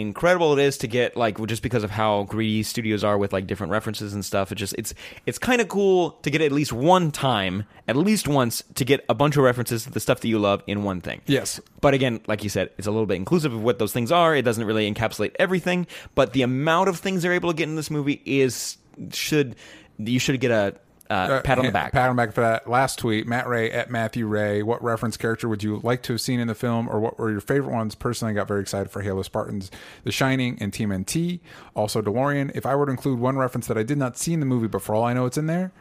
[0.00, 3.46] incredible it is to get like just because of how greedy studios are with like
[3.46, 4.52] different references and stuff.
[4.52, 4.94] It just it's
[5.26, 9.04] it's kind of cool to get at least one time, at least once, to get
[9.08, 11.20] a bunch of references to the stuff that you love in one thing.
[11.26, 11.60] Yes.
[11.80, 14.34] But again, like you said, it's a little bit inclusive of what those things are.
[14.34, 17.76] It doesn't really encapsulate everything, but the amount of things they're able to get in
[17.76, 18.78] this movie is
[19.12, 19.56] should
[19.98, 20.74] you should get a
[21.10, 21.92] uh, pat on the back.
[21.92, 22.68] Pat on the back for that.
[22.68, 24.62] Last tweet, Matt Ray at Matthew Ray.
[24.62, 27.30] What reference character would you like to have seen in the film, or what were
[27.30, 27.94] your favorite ones?
[27.94, 29.70] Personally, I got very excited for Halo Spartans,
[30.04, 31.40] The Shining, and Team NT.
[31.74, 32.52] Also, DeLorean.
[32.54, 34.68] If I were to include one reference that I did not see in the movie,
[34.68, 35.72] but for all I know, it's in there,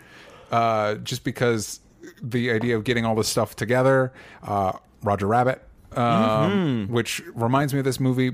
[0.52, 1.80] uh, just because
[2.22, 4.14] the idea of getting all this stuff together,
[4.44, 4.74] uh,
[5.04, 5.62] Roger Rabbit,
[5.96, 8.32] um, which reminds me of this movie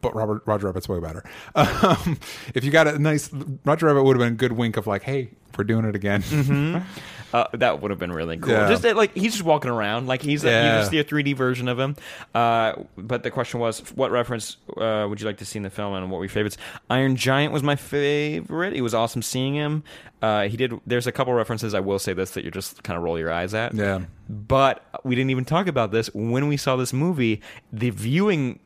[0.00, 1.24] but Robert Roger Rabbit's way better.
[1.56, 2.18] Um,
[2.54, 3.30] if you got a nice
[3.64, 6.22] Roger Rabbit would have been a good wink of like, hey, we're doing it again.
[7.34, 8.52] Uh, that would have been really cool.
[8.52, 8.68] Yeah.
[8.68, 10.74] Just like he's just walking around, like he's Yeah.
[10.76, 11.96] you just see a 3D version of him.
[12.34, 15.68] Uh, but the question was, what reference uh, would you like to see in the
[15.68, 16.56] film, and what were your favorites?
[16.88, 18.74] Iron Giant was my favorite.
[18.74, 19.82] It was awesome seeing him.
[20.22, 20.72] Uh, he did.
[20.86, 21.74] There's a couple references.
[21.74, 23.74] I will say this that you just kind of roll your eyes at.
[23.74, 24.04] Yeah.
[24.30, 27.42] But we didn't even talk about this when we saw this movie.
[27.72, 28.60] The viewing.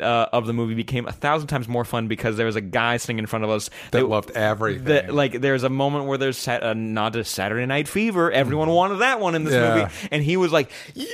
[0.00, 2.96] Uh, of the movie became a thousand times more fun because there was a guy
[2.96, 4.84] sitting in front of us That loved everything.
[4.84, 8.30] that like there's a moment where there's sat- a nod to Saturday Night Fever.
[8.32, 9.74] Everyone wanted that one in this Yeah.
[9.76, 11.06] movie, and he was like, "Yeah!"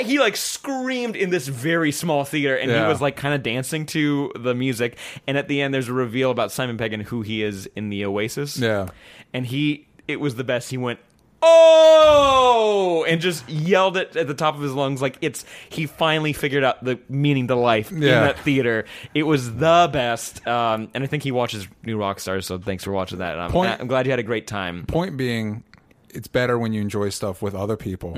[0.00, 3.86] He like screamed in this very small theater, and he was like kind of dancing
[3.86, 4.98] to the music.
[5.26, 7.88] And at the end, there's a reveal about Simon Pegg and who he is in
[7.90, 8.58] the Oasis.
[8.58, 8.88] Yeah.
[9.32, 10.70] and he it was the best.
[10.70, 11.00] He went.
[11.48, 13.04] Oh!
[13.08, 16.64] And just yelled it at the top of his lungs like it's he finally figured
[16.64, 18.20] out the meaning to life in Yeah.
[18.20, 18.84] that theater.
[19.14, 22.44] It was the best, um, and I think he watches New Rockstars.
[22.44, 23.32] So thanks for watching that.
[23.32, 24.84] And I'm, Point- I'm glad you had a great time.
[24.86, 25.62] Point being,
[26.10, 28.14] it's better when you enjoy stuff with other people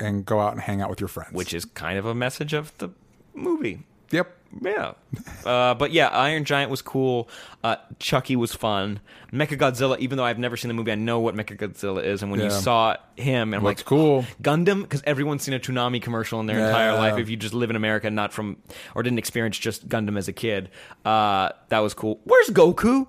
[0.00, 1.28] and go out and hang out with your friends.
[1.28, 1.36] Mm-hmm.
[1.38, 2.90] which is kind of a message of the
[3.34, 3.80] movie.
[4.10, 4.34] Yep.
[4.62, 4.94] Yeah,
[5.44, 7.28] uh, but yeah, Iron Giant was cool.
[7.62, 9.00] Uh, Chucky was fun.
[9.30, 12.22] Mechagodzilla, even though I've never seen the movie, I know what Mechagodzilla is.
[12.22, 14.24] And when you saw him, and Looks like, cool.
[14.42, 17.18] Gundam, because everyone's seen a Toonami commercial in their entire life.
[17.18, 18.56] If you just live in America, and not from
[18.94, 20.70] or didn't experience just Gundam as a kid,
[21.04, 22.18] uh, that was cool.
[22.24, 23.06] Where's Goku?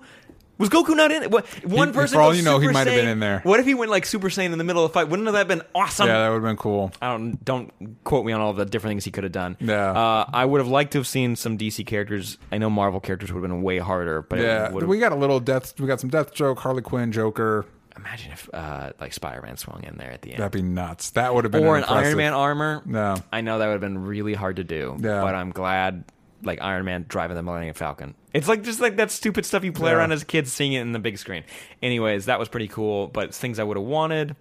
[0.60, 1.30] Was Goku not in it?
[1.32, 2.14] What, one He- person.
[2.16, 3.12] for all goes you know, he Super might have been Saiyan.
[3.12, 3.40] in there.
[3.42, 5.08] What if he went like Super Saiyan in the middle of the fight?
[5.08, 6.06] Wouldn't that have been awesome?
[6.06, 6.92] yeah, that would have been cool.
[7.02, 9.56] I don't don't quote me on all the different things he could have done.
[9.58, 9.90] Yeah.
[9.90, 12.38] uh, I would have liked to have seen some DC characters.
[12.52, 15.12] I know Marvel characters would have been way harder, but Yeah, it would we got
[15.12, 15.80] a little death.
[15.80, 17.64] We got some Deathstroke, Harley Quinn, Joker.
[17.96, 21.10] imagine if uh, like Spider Man swung in there at the end, That'd be nuts.
[21.10, 22.04] That would have been or an impressive.
[22.06, 22.82] Iron Man armor.
[22.84, 23.16] No.
[23.32, 24.96] I know that would have been really hard to do.
[25.00, 25.22] Yeah.
[25.22, 26.04] but I'm glad
[26.42, 28.14] like Iron Man driving the Millennium Falcon.
[28.32, 29.98] It's like just like that stupid stuff you play Yeah.
[29.98, 31.42] around as kids, seeing it in the big screen.
[31.82, 33.08] Anyways, that was pretty cool.
[33.08, 34.36] But things I would have wanted.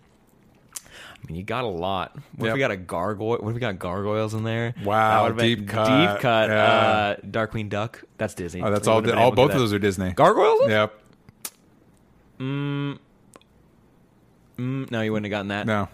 [0.76, 2.16] I mean, you got a lot.
[2.38, 3.40] What if we got a gargoyle?
[3.40, 4.74] What if we got gargoyles in there?
[4.86, 5.86] Wow, deep cut.
[6.14, 6.50] Deep cut.
[6.50, 6.64] Yeah.
[6.64, 8.04] Uh, Darkwing Duck.
[8.18, 8.62] That's Disney.
[8.62, 9.02] Oh, that's We all.
[9.02, 10.14] been all able to do both of those are Disney.
[10.14, 10.70] gargoyles.
[10.70, 10.94] Yep.
[12.40, 13.00] Mm,
[14.58, 15.66] no, you wouldn't have gotten that.
[15.66, 15.90] No.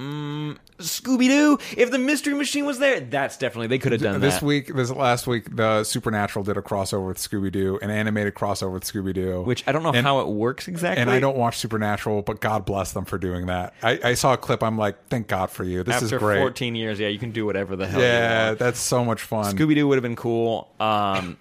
[0.00, 1.58] Scooby Doo.
[1.76, 4.18] If the Mystery Machine was there, that's definitely they could have done that.
[4.20, 4.42] this that.
[4.44, 8.72] week, this last week, the Supernatural did a crossover with Scooby Doo, an animated crossover
[8.72, 9.42] with Scooby Doo.
[9.42, 11.02] which I don't know And- how it works exactly.
[11.02, 13.74] And I don't watch Supernatural, but God bless them for doing that.
[13.82, 14.62] I, I saw a clip.
[14.62, 15.82] I'm like, thank God for you.
[15.82, 16.38] This After is great.
[16.38, 18.00] 14 years, yeah, you can do whatever the hell.
[18.00, 19.54] you yeah, that's so much fun.
[19.56, 20.70] Scooby Doo would have been cool.
[20.80, 21.36] Um,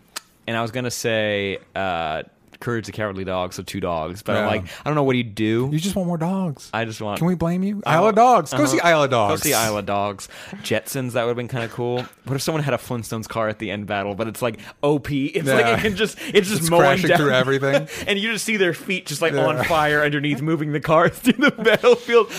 [0.47, 2.23] and I was gonna say uh,
[2.59, 4.21] Courage the Cowardly Dog, so two dogs.
[4.21, 4.47] But I'm Yeah.
[4.49, 5.69] like, I don't know what you do.
[5.71, 6.69] you just want more dogs.
[6.73, 7.17] I just want.
[7.17, 7.81] Can we blame you?
[7.85, 8.51] Isle of Dogs.
[8.51, 8.67] Go Uh-huh.
[8.67, 9.41] see Isle of Dogs.
[9.41, 10.27] Go see Isle of Dogs.
[10.61, 12.05] Jetsons, that would have been kind of cool.
[12.25, 15.09] What if someone had a Flintstones car at the end battle, but it's like OP?
[15.09, 17.87] It's like it can just it's just It's mowing crashing down through everything.
[18.07, 19.45] and you just see their feet just like Yeah.
[19.45, 22.29] on fire underneath, moving the cars through the battlefield.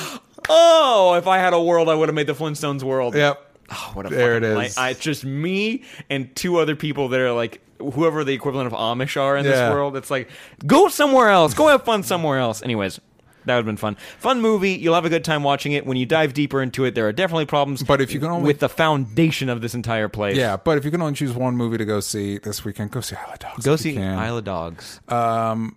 [0.48, 3.14] Oh, if I had a world, I would have made the Flintstones world.
[3.14, 3.46] Yep.
[3.72, 4.74] Oh, what a There fucking it light.
[4.76, 8.72] I, it's just me and two other people that are like whoever the equivalent of
[8.72, 9.50] Amish are in Yeah.
[9.52, 9.96] this world.
[9.96, 10.28] It's like
[10.66, 12.62] go somewhere else, go have fun somewhere else.
[12.62, 13.00] Anyways.
[13.46, 13.96] That would have been fun.
[14.18, 14.72] Fun movie.
[14.72, 15.86] You'll have a good time watching it.
[15.86, 17.82] When you dive deeper into it, there are definitely problems.
[17.82, 20.84] But if you can only- with the foundation of this entire place, Yeah, but if
[20.84, 23.38] you can only choose one movie to go see this weekend, go see Isle of
[23.38, 23.64] Dogs.
[23.64, 24.18] go if you see can.
[24.18, 25.00] Isle of Dogs.
[25.08, 25.74] Um,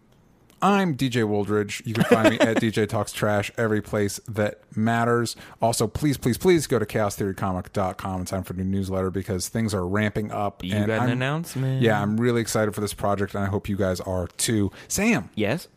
[0.64, 1.85] I'm DJ Wooldridge.
[1.85, 5.35] You can find me at DJ Talks Trash every place that matters.
[5.61, 9.85] Also, please, please, please go to chaostheorycomic.com and sign for the newsletter because things are
[9.85, 10.64] ramping up.
[10.64, 11.81] You and got an I'm- announcement.
[11.81, 14.72] Yeah, I'm really excited for this project, and I hope you guys are too.
[14.88, 15.68] Sam, Yes.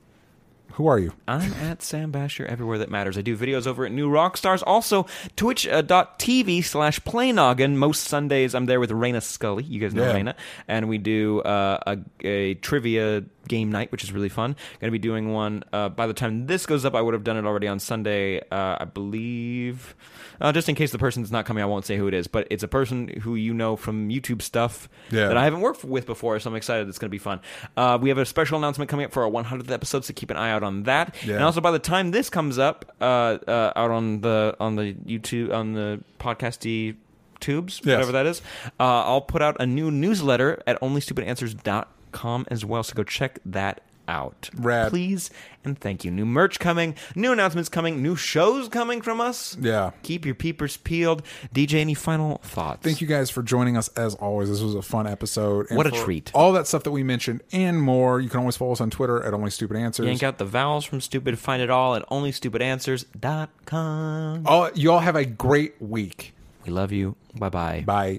[0.77, 1.15] Who are you?
[1.27, 3.17] I'm at Sam Bashor everywhere that matters.
[3.17, 4.63] I do videos over at New Rockstars.
[4.67, 7.77] Also, twitch.tv slash playnoggin.
[7.77, 9.65] Most Sundays, I'm there with Raina Scully.
[9.65, 10.13] You guys know Yeah.
[10.13, 10.35] Raina.
[10.69, 14.55] And we do uh, a, a trivia game night, which is really fun.
[14.79, 15.65] Going to be doing one.
[15.73, 18.41] Uh, by the time this goes up, I would have done it already on Sunday,
[18.51, 19.95] uh, I believe.
[20.41, 22.27] Uh, just in case the person's not coming, I won't say who it is.
[22.27, 25.29] But it's a person who you know from YouTube stuff Yeah.
[25.29, 26.89] that I haven't worked with before, so I'm excited.
[26.89, 27.41] It's going to be fun.
[27.77, 30.37] Uh, we have a special announcement coming up for our 100th episode, so keep an
[30.37, 31.15] eye out on that.
[31.25, 31.35] Yeah.
[31.37, 33.05] And also, by the time this comes up, uh,
[33.47, 36.97] uh, out on the on the YouTube on the podcasty
[37.41, 37.97] tubes, Yes.
[37.97, 38.41] whatever that is,
[38.81, 42.83] uh, I'll put out a new newsletter at onlystupidanswers.com as well.
[42.83, 44.51] So go check that out.
[44.57, 44.91] Rad.
[44.91, 45.31] Please
[45.67, 46.11] and thank you.
[46.11, 49.57] New merch coming, new announcements coming, new shows coming from us.
[49.61, 49.91] Yeah.
[50.03, 51.23] Keep your peepers peeled.
[51.55, 52.83] DJ, any final thoughts?
[52.83, 54.49] Thank you guys for joining us as always.
[54.49, 55.67] This was a fun episode.
[55.69, 56.31] And What a treat.
[56.35, 58.21] All that stuff that we mentioned and more.
[58.21, 60.07] You can always follow us on Twitter at Only Stupid Answers.
[60.07, 61.39] Yank out the vowels from stupid.
[61.39, 64.43] Find it all at onlystupidanswers.com.
[64.47, 66.35] All, you all have a great week.
[66.65, 67.17] We love you.
[67.39, 67.83] Bye bye.
[67.87, 68.19] Bye.